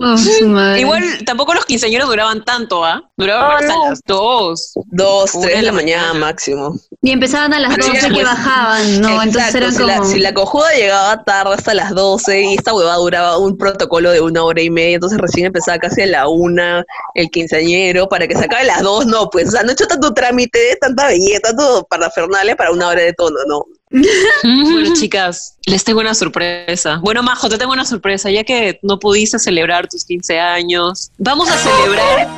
Oh, 0.00 0.16
madre. 0.46 0.80
Igual 0.80 1.04
tampoco 1.24 1.54
los 1.54 1.64
quinceañeros 1.64 2.08
duraban 2.08 2.44
tanto, 2.44 2.84
¿ah? 2.84 3.08
Duraban 3.16 3.52
Oh, 3.52 3.56
hasta 3.56 3.68
no. 3.72 3.88
las 3.90 4.00
dos. 4.04 4.72
Dos, 4.86 5.30
tres 5.40 5.58
de 5.58 5.62
la 5.62 5.70
mañana, 5.70 6.08
mañana. 6.08 6.26
máximo. 6.26 6.76
Y 7.02 7.12
empezaban 7.12 7.54
a 7.54 7.60
las 7.60 7.76
Pero 7.76 7.86
12 7.86 8.00
ya, 8.00 8.08
que 8.08 8.14
pues, 8.14 8.24
bajaban, 8.24 9.00
¿no? 9.00 9.22
Entonces 9.22 9.54
eran 9.54 9.70
si, 9.72 9.78
como... 9.78 9.86
la, 9.86 10.04
si 10.04 10.18
la 10.18 10.34
cojuda 10.34 10.72
llegaba 10.74 11.22
tarde 11.22 11.54
hasta 11.54 11.72
las 11.74 11.94
12 11.94 12.40
y 12.42 12.54
esta 12.54 12.74
huevada 12.74 12.96
duraba 12.96 13.38
un 13.38 13.56
protocolo 13.56 14.10
de 14.10 14.20
una 14.20 14.42
hora 14.42 14.60
y 14.60 14.70
media, 14.70 14.96
entonces 14.96 15.18
recién 15.20 15.46
empezaba 15.46 15.78
casi 15.78 16.02
a 16.02 16.06
la 16.06 16.26
una 16.26 16.84
el 17.14 17.30
quinceañero 17.30 18.08
para 18.08 18.26
que 18.26 18.34
se 18.36 18.46
acabe 18.46 18.64
las 18.64 18.82
dos, 18.82 19.06
no, 19.06 19.30
pues, 19.30 19.46
o 19.48 19.50
sea, 19.52 19.62
no 19.62 19.70
he 19.70 19.74
hecho 19.74 19.86
tanto 19.86 20.12
trámite, 20.12 20.76
tanta 20.80 21.06
belleza, 21.06 21.54
todo 21.56 21.84
para 21.84 22.10
Fernalia 22.10 22.56
para 22.56 22.72
una 22.72 22.88
hora 22.88 23.02
de 23.02 23.12
tono, 23.12 23.38
¿no? 23.46 23.64
bueno, 23.92 24.94
chicas, 24.94 25.56
les 25.66 25.82
tengo 25.82 26.00
una 26.00 26.14
sorpresa. 26.14 27.00
Bueno, 27.02 27.22
Majo, 27.22 27.48
te 27.48 27.58
tengo 27.58 27.72
una 27.72 27.84
sorpresa, 27.84 28.30
ya 28.30 28.44
que 28.44 28.78
no 28.82 28.98
pudiste 28.98 29.38
celebrar 29.38 29.88
tus 29.88 30.04
15 30.04 30.38
años. 30.38 31.10
Vamos 31.18 31.50
a 31.50 31.56
celebrar 31.56 32.28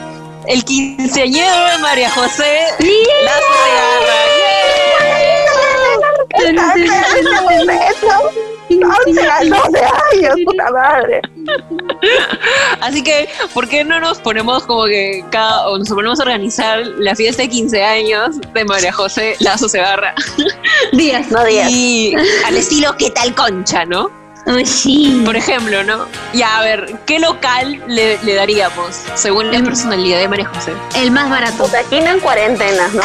el 0.49 0.65
quinceañero 0.65 1.65
de 1.73 1.79
María 1.79 2.11
José 2.11 2.61
yeah. 2.81 2.91
Lazo 7.85 8.52
11, 8.81 9.21
años, 9.21 10.37
puta 10.45 10.71
madre. 10.71 11.21
Así 12.81 13.03
que, 13.03 13.29
¿por 13.53 13.69
qué 13.69 13.85
no 13.85 14.01
nos 14.01 14.19
ponemos 14.19 14.65
como 14.65 14.85
que 14.85 15.25
cada, 15.31 15.69
o 15.69 15.79
nos 15.79 15.89
ponemos 15.89 16.21
a 16.21 16.23
organizar 16.23 16.87
la 16.99 17.15
fiesta 17.15 17.43
de 17.43 17.49
15 17.49 17.83
años 17.83 18.37
de 18.55 18.65
María 18.65 18.93
José 18.93 19.37
Lazo 19.41 19.69
Segarra? 19.69 20.15
Días, 20.93 21.29
no 21.31 21.45
días. 21.45 21.71
Y 21.71 22.15
al 22.47 22.57
estilo, 22.57 22.97
¿qué 22.97 23.11
tal 23.11 23.35
concha, 23.35 23.85
no? 23.85 24.22
Sí. 24.65 25.23
Por 25.25 25.37
ejemplo, 25.37 25.85
¿no? 25.85 26.07
Ya, 26.33 26.59
a 26.59 26.63
ver, 26.63 26.95
¿qué 27.07 27.19
local 27.21 27.83
le, 27.87 28.19
le 28.23 28.35
daríamos 28.35 28.97
según 29.15 29.51
la 29.53 29.63
personalidad 29.63 30.19
de 30.19 30.29
María 30.29 30.47
José? 30.53 30.73
El 30.97 31.11
más 31.13 31.31
barato. 31.31 31.65
Puta, 31.65 31.79
aquí 31.79 32.01
no 32.01 32.11
en 32.11 32.21
cuarentenas, 32.21 32.93
¿no? 32.93 33.03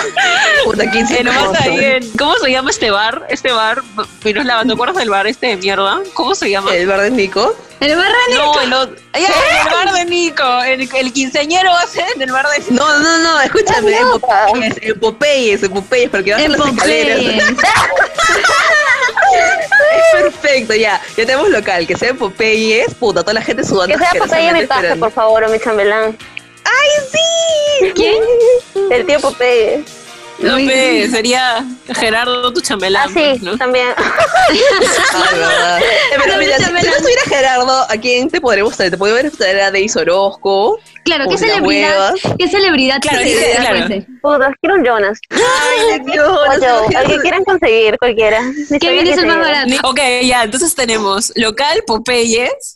Puta, 0.64 0.90
quince 0.90 1.20
Eh, 1.20 1.24
nomás 1.24 1.42
hermoso. 1.44 1.62
ahí 1.62 1.78
en- 1.84 2.10
¿Cómo 2.18 2.34
se 2.36 2.50
llama 2.50 2.70
este 2.70 2.90
bar? 2.90 3.26
Este 3.30 3.52
bar, 3.52 3.82
Miroslava, 4.24 4.64
¿te 4.64 4.72
acuerdas 4.72 4.96
del 4.96 5.10
bar 5.10 5.26
este 5.26 5.46
de 5.46 5.56
mierda? 5.56 6.00
¿Cómo 6.14 6.34
se 6.34 6.50
llama? 6.50 6.74
El 6.74 6.86
bar 6.86 7.00
de 7.00 7.10
Nico. 7.10 7.54
El 7.78 7.94
más 7.94 8.06
no, 8.32 8.60
el, 8.62 8.72
otro- 8.72 8.96
ya, 9.12 9.28
el 9.28 9.70
bar 9.72 9.92
de 9.92 10.04
Nico. 10.06 10.62
El, 10.64 10.88
el 10.94 11.12
quinceañero 11.12 11.70
va 11.72 11.80
a 11.82 11.86
ser 11.86 12.04
en 12.16 12.22
el 12.22 12.32
bar 12.32 12.46
de 12.48 12.58
Nico. 12.58 12.72
No, 12.74 12.98
no, 13.00 13.18
no, 13.18 13.40
escúchame, 13.40 13.96
en. 13.96 14.08
Popeyes, 14.20 14.76
en 14.82 15.00
Popeyes, 15.00 15.62
en 15.62 15.70
Popeyes, 15.72 16.10
porque 16.10 16.32
vas 16.32 16.40
a 16.40 16.44
En 16.44 16.52
las 16.52 16.66
escaleras. 16.68 17.44
Es 19.96 20.02
perfecto, 20.22 20.74
ya, 20.74 21.00
ya 21.16 21.26
tenemos 21.26 21.48
local, 21.48 21.86
que 21.86 21.96
sea 21.96 22.10
en 22.10 22.18
Popeyes, 22.18 22.94
puta, 22.94 23.22
toda 23.22 23.34
la 23.34 23.42
gente 23.42 23.64
sudando. 23.64 23.96
Que 23.96 24.04
sea 24.04 24.20
Popeye 24.20 24.52
mi 24.52 24.60
esperando. 24.60 25.00
por 25.00 25.12
favor, 25.12 25.44
o 25.44 25.48
mi 25.48 25.58
chambelán. 25.58 26.16
¿Quién? 27.94 28.22
El 28.90 29.06
tío 29.06 29.20
Popeye. 29.20 29.84
Sí. 30.38 31.10
sería 31.10 31.64
Gerardo 31.94 32.52
tu 32.52 32.60
chambelán. 32.60 33.08
Ah, 33.08 33.12
sí, 33.12 33.40
¿no? 33.42 33.56
también. 33.56 33.88
Ah, 35.12 35.30
verdad. 35.32 35.78
Eh, 35.80 35.84
Pero 36.10 36.32
No, 36.34 36.38
mira, 36.38 36.56
si, 36.58 36.64
si 36.64 36.70
no 36.70 36.78
estuviera 36.78 37.22
Gerardo, 37.28 37.86
¿a 37.88 37.96
quién 37.96 38.28
te 38.30 38.40
podremos 38.40 38.76
traer? 38.76 38.92
Te 38.92 38.98
podemos 38.98 39.32
traer 39.32 39.60
a 39.60 39.70
Deis 39.70 39.96
Orozco. 39.96 40.78
Claro, 41.04 41.24
¿qué 41.28 41.38
celebridad? 41.38 42.14
¿Qué 42.38 42.48
celebridad? 42.48 43.00
Claro, 43.00 43.18
qué 43.18 43.24
sí, 43.24 43.34
celebridad 43.34 43.60
claro. 43.60 43.86
puede 43.86 44.00
ser? 44.00 44.06
Puta, 44.20 44.54
quiero 44.60 44.76
un 44.76 44.84
Jonas. 44.84 45.20
Ay, 45.30 46.00
no 46.00 46.24
Joe, 46.24 46.96
al 46.96 47.06
que 47.06 47.18
quieran 47.18 47.44
conseguir, 47.44 47.98
cualquiera. 47.98 48.40
¿Qué 48.68 48.78
que 48.78 49.00
es 49.10 49.18
el 49.18 49.26
más 49.26 49.38
barato? 49.38 49.88
Ok, 49.88 50.00
ya, 50.22 50.44
entonces 50.44 50.74
tenemos 50.74 51.32
local 51.36 51.82
Popeyes 51.86 52.75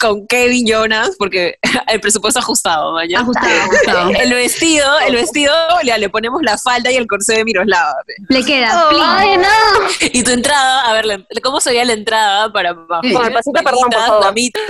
con 0.00 0.26
Kevin 0.26 0.66
Jonas, 0.66 1.10
porque 1.18 1.58
el 1.88 2.00
presupuesto 2.00 2.40
ajustado, 2.40 2.94
¿vaya? 2.94 3.20
Ajustado, 3.20 3.60
ajustado. 3.62 4.10
El 4.10 4.32
vestido, 4.32 4.98
el 5.00 5.14
vestido, 5.14 5.52
ya 5.84 5.98
le 5.98 6.08
ponemos 6.08 6.40
la 6.42 6.56
falda 6.56 6.90
y 6.90 6.96
el 6.96 7.06
corsé 7.06 7.36
de 7.36 7.44
Miroslava. 7.44 7.94
Le 8.28 8.44
queda. 8.44 8.88
plin. 8.88 9.02
Ay, 9.04 9.36
no. 9.36 9.48
Y 10.12 10.22
tu 10.22 10.30
entrada, 10.30 10.88
a 10.88 10.92
ver, 10.94 11.26
¿cómo 11.42 11.60
sería 11.60 11.84
la 11.84 11.92
entrada 11.92 12.50
para 12.52 12.74
Con 12.74 13.04
el 13.04 13.32
pasito 13.32 13.60
perdón, 13.62 13.90
por 13.90 14.00
favor. 14.00 14.24
damitas? 14.24 14.62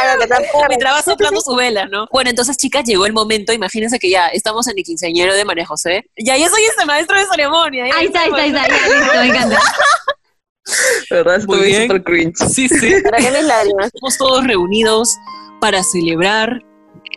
Haga 0.00 0.18
que 0.20 0.26
te 0.26 0.34
Mientras 0.68 0.94
va 0.94 1.02
soplando 1.02 1.40
su 1.40 1.54
vela, 1.54 1.86
¿no? 1.86 2.06
Bueno, 2.10 2.30
entonces, 2.30 2.56
chicas, 2.56 2.84
llegó 2.84 3.04
el 3.04 3.12
momento, 3.12 3.52
imagínense 3.52 3.98
que 3.98 4.10
ya 4.10 4.28
estamos 4.28 4.66
en 4.68 4.78
el 4.78 4.84
quinceañero 4.84 5.34
de 5.34 5.44
María 5.44 5.66
José. 5.66 6.06
Ya, 6.16 6.36
yo 6.38 6.48
soy 6.48 6.62
este 6.64 6.86
maestro 6.86 7.18
de 7.18 7.26
ceremonia. 7.26 7.84
Ahí 7.94 8.06
está, 8.06 8.22
ahí 8.22 8.30
está, 8.30 8.62
ahí 8.62 8.70
está. 8.72 9.20
Me 9.20 9.28
encanta. 9.28 9.60
¿Verdad? 11.10 11.42
Muy 11.46 11.56
Estoy 11.56 11.68
bien. 11.68 11.82
súper 11.82 12.02
cringe. 12.04 12.36
Sí, 12.36 12.68
sí. 12.68 12.94
Estamos 12.94 14.16
todos 14.16 14.46
reunidos 14.46 15.16
para 15.60 15.82
celebrar 15.82 16.62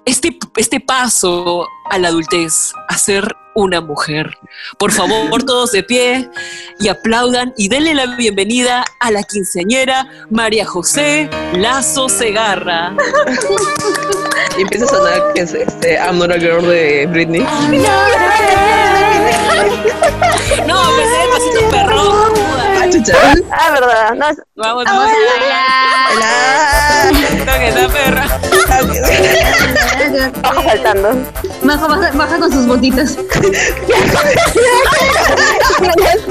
este, 0.06 0.38
este 0.58 0.80
paso 0.80 1.68
a 1.90 1.98
la 2.00 2.08
adultez, 2.10 2.74
a 2.90 2.98
ser 2.98 3.36
una 3.56 3.82
mujer. 3.82 4.36
Por 4.80 4.92
favor, 4.92 5.44
todos 5.46 5.72
de 5.72 5.84
pie 5.84 6.28
y 6.80 6.88
aplaudan 6.88 7.54
y 7.56 7.70
denle 7.70 7.94
la 7.94 8.16
bienvenida 8.16 8.84
a 9.00 9.12
la 9.12 9.22
quinceañera 9.24 10.08
María 10.32 10.66
José 10.66 11.30
Lazo 11.54 12.10
Segarra. 12.10 12.96
Y 14.58 14.62
empieza 14.64 14.86
a 14.86 14.90
sonar 14.90 15.34
que 15.34 15.42
es 15.42 15.54
este 15.54 15.94
I'm 15.96 16.18
Not 16.18 16.32
a 16.32 16.40
Girl 16.40 16.66
de 16.68 17.06
Britney. 17.12 17.42
No, 20.68 20.82
pensé 20.96 21.24
el 21.24 21.30
pasito 21.30 21.70
perro. 21.70 22.73
Ah, 22.84 22.90
chucha. 22.92 23.14
Ah, 23.52 23.72
verdad. 23.72 24.14
No, 24.16 24.30
es- 24.30 24.38
Vamos, 24.56 24.84
vamos 24.86 24.88
a 24.88 24.92
Hola. 25.06 25.16
bailar. 27.64 27.90
perra. 27.92 28.26
baja 30.42 30.62
saltando. 30.64 31.10
Baja, 31.62 31.88
baja, 31.88 32.12
baja 32.14 32.40
con 32.40 32.52
sus 32.52 32.68
botitas. 32.68 33.18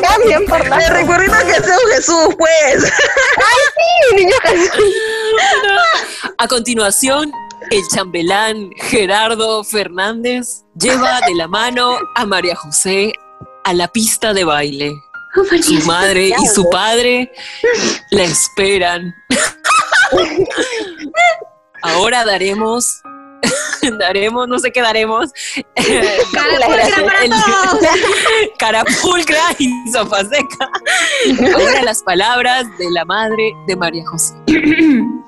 Cambien, 0.02 0.44
por 0.46 0.68
Me 0.68 0.88
recuerdo 0.90 1.34
que 1.46 1.54
sea 1.54 1.76
un 1.76 1.92
Jesús, 1.94 2.34
pues. 2.38 2.84
Sí, 2.84 4.16
niño 4.16 4.34
Jesús. 4.44 4.70
A 6.38 6.46
continuación, 6.48 7.32
el 7.70 7.80
chambelán 7.94 8.70
Gerardo 8.76 9.64
Fernández 9.64 10.64
lleva 10.78 11.20
de 11.26 11.34
la 11.34 11.48
mano 11.48 11.96
a 12.14 12.26
María 12.26 12.56
José 12.56 13.12
a 13.64 13.72
la 13.72 13.88
pista 13.88 14.32
de 14.34 14.44
baile. 14.44 14.92
Su 15.62 15.74
madre 15.86 16.28
y 16.42 16.46
su 16.46 16.68
padre 16.68 17.32
la 18.10 18.24
esperan. 18.24 19.14
Ahora 21.82 22.24
daremos, 22.24 23.00
daremos, 23.98 24.46
no 24.46 24.58
sé 24.58 24.70
qué 24.72 24.80
daremos, 24.82 25.30
Carapulcra 26.32 27.04
para 27.04 27.24
el- 27.24 27.30
todos. 27.30 27.80
carapulcra 28.58 29.40
y 29.58 29.70
sopa 29.92 30.20
seca. 30.24 30.70
Ahora 31.56 31.82
las 31.82 32.02
palabras 32.02 32.64
de 32.78 32.90
la 32.90 33.04
madre 33.04 33.52
de 33.66 33.76
María 33.76 34.04
José. 34.06 34.34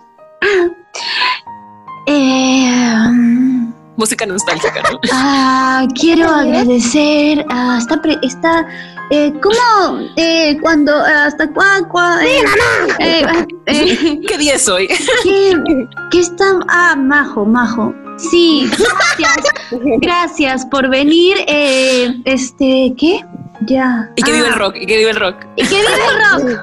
Eh, 2.07 2.69
um, 3.09 3.73
Música 3.97 4.27
nostálgica, 4.27 4.83
¿no? 4.91 5.01
ah, 5.13 5.87
quiero 5.99 6.29
agradecer 6.29 7.45
a 7.49 7.79
esta, 7.79 8.03
pre- 8.03 8.19
esta 8.23 8.67
eh, 9.11 9.33
¿cómo? 9.43 10.01
Eh, 10.17 10.57
cuando, 10.61 10.95
hasta 10.97 11.49
cuá, 11.53 11.81
cuá, 11.91 12.25
eh, 12.25 12.45
eh, 12.99 13.47
eh, 13.67 14.21
¿Qué 14.29 14.39
día 14.39 14.55
es 14.55 14.69
hoy? 14.69 14.89
¿Qué, 15.23 15.57
qué 16.11 16.21
está? 16.21 16.45
Ah, 16.69 16.95
Majo, 16.97 17.45
Majo. 17.45 17.95
Sí, 18.17 18.71
gracias. 19.19 19.55
Gracias 20.01 20.67
por 20.67 20.89
venir. 20.89 21.37
Eh, 21.49 22.15
este, 22.25 22.95
¿qué? 22.97 23.25
Ya. 23.63 24.09
Y 24.15 24.23
que 24.23 24.31
Ah, 24.31 24.35
vive 24.35 24.47
el 24.47 24.55
rock, 24.55 24.77
y 24.77 24.87
que 24.87 24.97
vive 24.99 25.11
el 25.11 25.17
rock. 25.17 25.37
Y 25.57 25.67
que 25.67 25.75
vive 25.75 25.89
el 26.11 26.53
rock. 26.53 26.61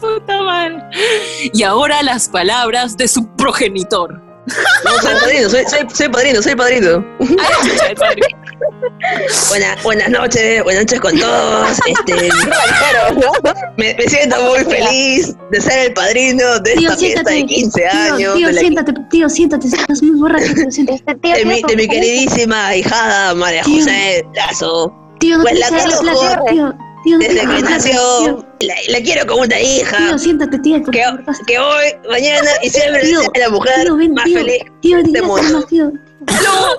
Puta 0.00 0.42
madre. 0.42 0.78
Y 1.52 1.62
ahora 1.62 2.02
las 2.02 2.28
palabras 2.28 2.96
de 2.96 3.08
su 3.08 3.26
progenitor. 3.36 4.20
No, 4.84 4.90
soy 5.00 5.14
padrino, 5.20 5.48
soy, 5.48 5.64
soy, 5.68 5.80
soy 5.92 6.08
padrino, 6.08 6.42
soy 6.42 6.54
padrino. 6.56 7.04
Ay, 7.20 7.68
chucha, 7.68 7.86
el 7.88 7.96
padre. 8.70 9.26
Buena- 9.48 9.76
buenas 9.82 10.08
noches, 10.10 10.62
buenas 10.64 10.82
noches 10.84 11.00
con 11.00 11.18
todos. 11.18 11.68
Este, 11.86 12.28
me, 13.76 13.94
me 13.94 14.02
siento 14.08 14.36
muy 14.42 14.58
feliz 14.64 15.34
de 15.50 15.60
ser 15.60 15.78
el 15.86 15.92
padrino 15.94 16.58
de 16.60 16.74
Tío, 16.74 16.88
esta 16.90 16.98
fiesta 17.00 17.30
de 17.30 17.46
15 17.46 17.80
Tío, 17.80 18.14
años. 18.14 18.34
tío, 18.36 18.50
la- 18.50 18.60
siéntate, 18.60 18.92
tío, 19.10 19.28
siéntate. 19.28 19.66
Estás 19.68 20.02
muy 20.02 20.18
borracho, 20.20 20.54
tío, 20.54 20.70
siéntate. 20.70 20.98
Este 21.06 21.14
tío 21.22 21.34
de 21.36 21.44
mi, 21.44 21.62
de 21.62 21.76
mi 21.76 21.88
queridísima 21.88 22.68
ahijada 22.68 23.34
María 23.34 23.62
Tío. 23.62 23.78
José 23.78 24.24
Lazo. 24.34 24.92
Tío, 25.20 25.36
no 25.38 25.44
Pues 25.44 25.58
la 25.58 25.68
conozco 25.68 26.02
la 26.04 26.44
tío. 26.50 26.74
Tío, 27.04 27.18
no 27.18 27.26
te 27.26 27.34
Desde 27.34 27.40
que 27.40 27.62
nació, 27.62 28.46
la, 28.60 28.74
la 28.88 29.00
quiero 29.00 29.26
como 29.26 29.42
una 29.42 29.58
hija. 29.60 29.96
Tío, 29.96 30.18
siéntate, 30.18 30.58
tío, 30.60 30.80
por 30.82 30.94
Que, 31.46 31.58
hoy, 31.58 31.86
mañana 32.08 32.48
y 32.62 32.70
siempre 32.70 33.00
Tío, 33.02 33.20
la 33.40 33.48
mujer 33.50 33.74
Tío, 33.82 33.96
ven, 33.96 34.14
más 34.14 34.24
tío. 34.24 34.38
feliz. 34.38 34.62
Tío, 34.80 34.96
de 34.98 35.02
digas 35.02 35.22
mundo. 35.24 35.58
más, 35.58 35.66
tío. 35.66 35.92
¡Salud! 36.28 36.76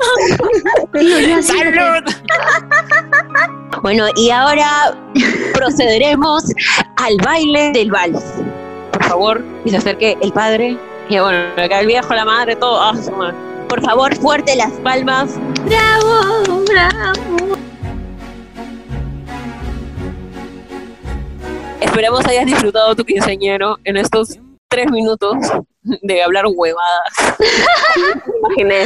Bueno, 3.81 4.05
y 4.15 4.29
ahora 4.29 4.95
procederemos 5.53 6.45
al 6.95 7.17
baile 7.17 7.71
del 7.73 7.91
vals. 7.91 8.23
Por 8.93 9.03
favor, 9.03 9.43
y 9.65 9.71
se 9.71 9.77
acerque 9.77 10.17
el 10.21 10.31
padre. 10.31 10.77
Y 11.09 11.19
bueno, 11.19 11.39
acá 11.57 11.81
el 11.81 11.87
viejo, 11.87 12.13
la 12.13 12.23
madre, 12.23 12.55
todo. 12.55 12.79
ah. 12.81 12.93
Por 13.67 13.83
favor, 13.83 14.15
fuerte 14.15 14.55
las 14.55 14.71
palmas. 14.83 15.31
Bravo, 15.65 16.63
bravo. 16.65 17.57
Esperamos 21.81 22.25
hayas 22.25 22.45
disfrutado 22.45 22.95
tu 22.95 23.03
quinceañero 23.03 23.77
en 23.83 23.97
estos 23.97 24.37
tres 24.69 24.89
minutos 24.91 25.35
de 25.83 26.23
hablar 26.23 26.45
huevadas. 26.47 27.13
Imaginé. 28.39 28.85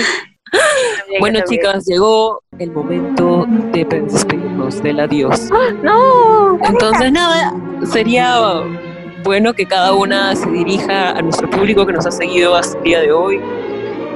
Bueno, 1.20 1.40
chicas, 1.48 1.86
llegó 1.86 2.42
el 2.60 2.72
momento 2.72 3.46
de 3.72 3.86
despedirnos 3.86 4.82
del 4.84 5.00
adiós. 5.00 5.50
No. 5.84 6.60
Entonces, 6.64 7.12
nada, 7.12 7.54
sería 7.86 8.62
bueno 9.24 9.54
que 9.54 9.66
cada 9.66 9.94
una 9.94 10.36
se 10.36 10.50
dirija 10.50 11.12
a 11.12 11.22
nuestro 11.22 11.50
público 11.50 11.86
que 11.86 11.94
nos 11.94 12.06
ha 12.06 12.12
seguido 12.12 12.56
hasta 12.56 12.78
el 12.78 12.84
día 12.84 13.02
de 13.02 13.12
hoy. 13.12 13.42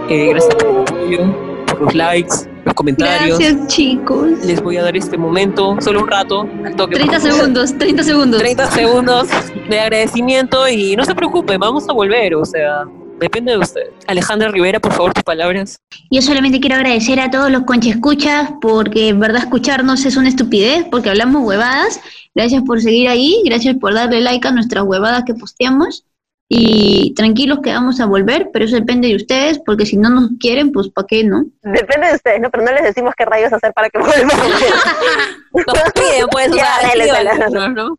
Eh, 0.09 0.27
gracias 0.29 0.55
por 0.55 0.67
el 0.67 0.77
apoyo, 0.81 1.65
por 1.67 1.81
los 1.81 1.95
likes, 1.95 2.35
los 2.65 2.73
comentarios. 2.73 3.39
Gracias, 3.39 3.67
chicos. 3.67 4.45
Les 4.45 4.61
voy 4.61 4.77
a 4.77 4.83
dar 4.83 4.95
este 4.95 5.17
momento, 5.17 5.77
solo 5.79 6.01
un 6.01 6.07
rato, 6.07 6.47
al 6.65 6.75
toque. 6.75 6.95
30 6.95 7.13
por 7.13 7.21
favor. 7.21 7.37
segundos, 7.37 7.77
30 7.77 8.03
segundos. 8.03 8.39
30 8.39 8.71
segundos 8.71 9.27
de 9.69 9.79
agradecimiento 9.79 10.67
y 10.67 10.95
no 10.95 11.05
se 11.05 11.15
preocupen, 11.15 11.59
vamos 11.59 11.87
a 11.89 11.93
volver, 11.93 12.35
o 12.35 12.45
sea, 12.45 12.85
depende 13.21 13.51
de 13.51 13.59
usted. 13.59 13.91
Alejandra 14.07 14.49
Rivera, 14.49 14.79
por 14.79 14.93
favor, 14.93 15.13
tus 15.13 15.23
palabras. 15.23 15.79
Yo 16.09 16.21
solamente 16.21 16.59
quiero 16.59 16.75
agradecer 16.75 17.19
a 17.19 17.29
todos 17.29 17.51
los 17.51 17.63
conchescuchas 17.63 18.51
porque 18.59 19.09
en 19.09 19.19
verdad 19.19 19.43
escucharnos 19.43 20.05
es 20.05 20.17
una 20.17 20.29
estupidez 20.29 20.85
porque 20.89 21.09
hablamos 21.09 21.45
huevadas. 21.45 22.01
Gracias 22.33 22.63
por 22.63 22.81
seguir 22.81 23.07
ahí, 23.07 23.41
gracias 23.45 23.75
por 23.77 23.93
darle 23.93 24.21
like 24.21 24.47
a 24.47 24.51
nuestras 24.51 24.83
huevadas 24.83 25.23
que 25.25 25.35
posteamos. 25.35 26.05
Y 26.53 27.13
tranquilos 27.13 27.59
que 27.63 27.71
vamos 27.71 28.01
a 28.01 28.05
volver, 28.05 28.49
pero 28.51 28.65
eso 28.65 28.75
depende 28.75 29.07
de 29.07 29.15
ustedes 29.15 29.61
porque 29.65 29.85
si 29.85 29.95
no 29.95 30.09
nos 30.09 30.31
quieren, 30.37 30.73
pues 30.73 30.89
¿para 30.89 31.07
qué 31.07 31.23
no? 31.23 31.45
Depende 31.61 32.09
de 32.09 32.15
ustedes, 32.15 32.41
¿no? 32.41 32.49
Pero 32.49 32.65
no 32.65 32.73
les 32.73 32.83
decimos 32.83 33.13
qué 33.17 33.23
rayos 33.23 33.53
hacer 33.53 33.71
para 33.71 33.89
que 33.89 33.99
vuelvan. 33.99 34.37
Nos 35.53 35.91
piden, 35.93 36.27
pues, 36.29 36.51
o 36.51 36.53
sea, 36.53 37.69
¿no? 37.69 37.97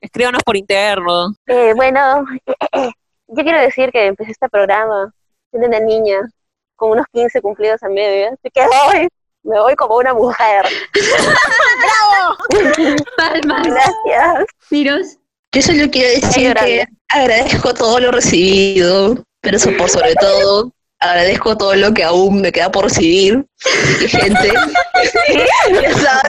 Escríbanos 0.00 0.42
por 0.44 0.56
interno. 0.56 1.34
Eh, 1.46 1.72
bueno, 1.74 2.24
yo 3.28 3.42
quiero 3.42 3.60
decir 3.60 3.90
que 3.92 4.06
empecé 4.06 4.32
este 4.32 4.48
programa 4.48 5.12
siendo 5.50 5.68
una 5.68 5.80
niña 5.80 6.20
con 6.76 6.90
unos 6.90 7.06
15 7.12 7.40
cumplidos 7.42 7.82
a 7.82 7.88
medio, 7.88 8.28
así 8.28 8.50
que 8.52 8.60
hoy 8.60 9.08
me 9.42 9.60
voy 9.60 9.74
como 9.76 9.96
una 9.96 10.14
mujer. 10.14 10.66
Palmas. 13.16 13.66
Gracias. 13.66 14.46
Miros. 14.70 15.18
Yo 15.52 15.62
solo 15.62 15.90
quiero 15.90 16.20
decir 16.20 16.54
que 16.54 16.84
agradezco 17.08 17.72
todo 17.72 17.98
lo 18.00 18.10
recibido, 18.10 19.16
pero 19.40 19.56
eso 19.56 19.70
por 19.78 19.88
sobre 19.88 20.14
todo 20.16 20.70
agradezco 21.00 21.56
todo 21.56 21.74
lo 21.74 21.92
que 21.92 22.04
aún 22.04 22.40
me 22.40 22.52
queda 22.52 22.70
por 22.70 22.84
recibir. 22.84 23.44
Y 24.02 24.08
gente, 24.08 24.52
ya 26.02 26.22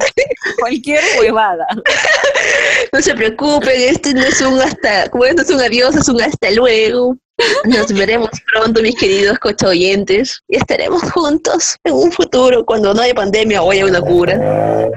Cualquier 0.60 1.03
huevada. 1.19 1.65
no 2.93 3.01
se 3.01 3.13
preocupen, 3.15 3.82
este 3.82 4.13
no 4.13 4.21
es 4.21 4.41
un 4.41 4.60
hasta, 4.60 5.10
como 5.10 5.25
esto 5.25 5.41
es 5.41 5.49
un 5.49 5.62
adiós, 5.62 5.95
es 5.95 6.08
un 6.08 6.21
hasta 6.21 6.51
luego. 6.51 7.17
Nos 7.63 7.93
veremos 7.93 8.29
pronto, 8.51 8.82
mis 8.82 8.97
queridos 8.97 9.39
coche 9.39 9.65
oyentes, 9.65 10.41
y 10.49 10.58
estaremos 10.58 11.01
juntos 11.12 11.77
en 11.86 11.93
un 11.93 12.12
futuro 12.12 12.65
cuando 12.65 12.93
no 12.93 13.01
haya 13.01 13.13
pandemia 13.13 13.62
o 13.62 13.71
haya 13.71 13.86
una 13.86 14.01
cura. 14.01 14.89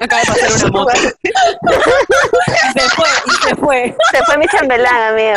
Acaba 0.00 0.22
de 0.22 0.26
pasar 0.28 0.50
una 0.64 0.70
moto. 0.70 0.92
Y 1.24 2.80
se 2.80 2.88
fue, 2.90 3.06
y 3.26 3.30
se 3.48 3.56
fue. 3.56 3.96
Se 4.12 4.24
fue 4.24 4.38
mi 4.38 4.46
chambelán, 4.46 5.12
amiga. 5.14 5.34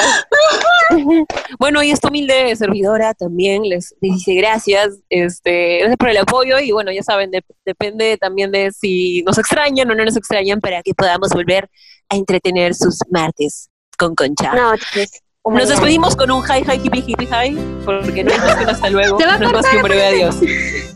Bueno, 1.60 1.82
y 1.84 1.92
esta 1.92 2.08
humilde 2.10 2.56
servidora 2.56 3.14
también 3.14 3.64
les, 3.64 3.96
les 4.02 4.14
dice 4.14 4.34
gracias, 4.36 4.90
este, 5.10 5.80
gracias 5.80 5.98
por 5.98 6.10
el 6.10 6.18
apoyo 6.18 6.60
y 6.60 6.72
bueno, 6.72 6.92
ya 6.92 7.04
saben, 7.04 7.32
de- 7.32 7.44
depende 7.66 8.18
también 8.18 8.52
de 8.52 8.72
si 8.72 9.24
nos 9.24 9.38
extrañan 9.38 9.90
o 9.90 9.96
no 9.96 10.06
nos 10.06 10.16
extrañan 10.18 10.60
para 10.62 10.82
que 10.84 10.94
podamos 10.94 11.30
volver 11.30 11.70
a 12.10 12.16
entretener 12.16 12.76
sus 12.76 13.00
martes 13.10 13.70
con 13.98 14.14
Concha. 14.16 14.54
Noches. 14.54 15.24
Nos 15.48 15.70
despedimos 15.70 16.16
con 16.16 16.32
un 16.32 16.44
hi, 16.44 16.64
hi, 16.68 16.82
hippie, 16.84 17.04
hippie, 17.06 17.28
hi, 17.28 17.56
porque 17.86 18.24
no 18.24 18.32
es 18.32 18.40
más 18.40 18.56
que 18.56 18.64
un 18.64 18.70
hasta 18.72 18.90
luego, 18.90 19.20
Se 19.26 19.28
va 19.28 19.36
a 19.36 19.38
no 19.38 19.46
es 19.46 19.54
más 19.54 19.68
que 19.68 19.78
un 19.78 19.84
breve 19.84 20.08
adiós. 20.08 20.38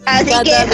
Así 0.07 0.33
que. 0.43 0.55
Ah, 0.55 0.65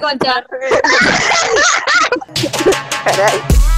concha. 0.00 0.44
Caray. 3.04 3.68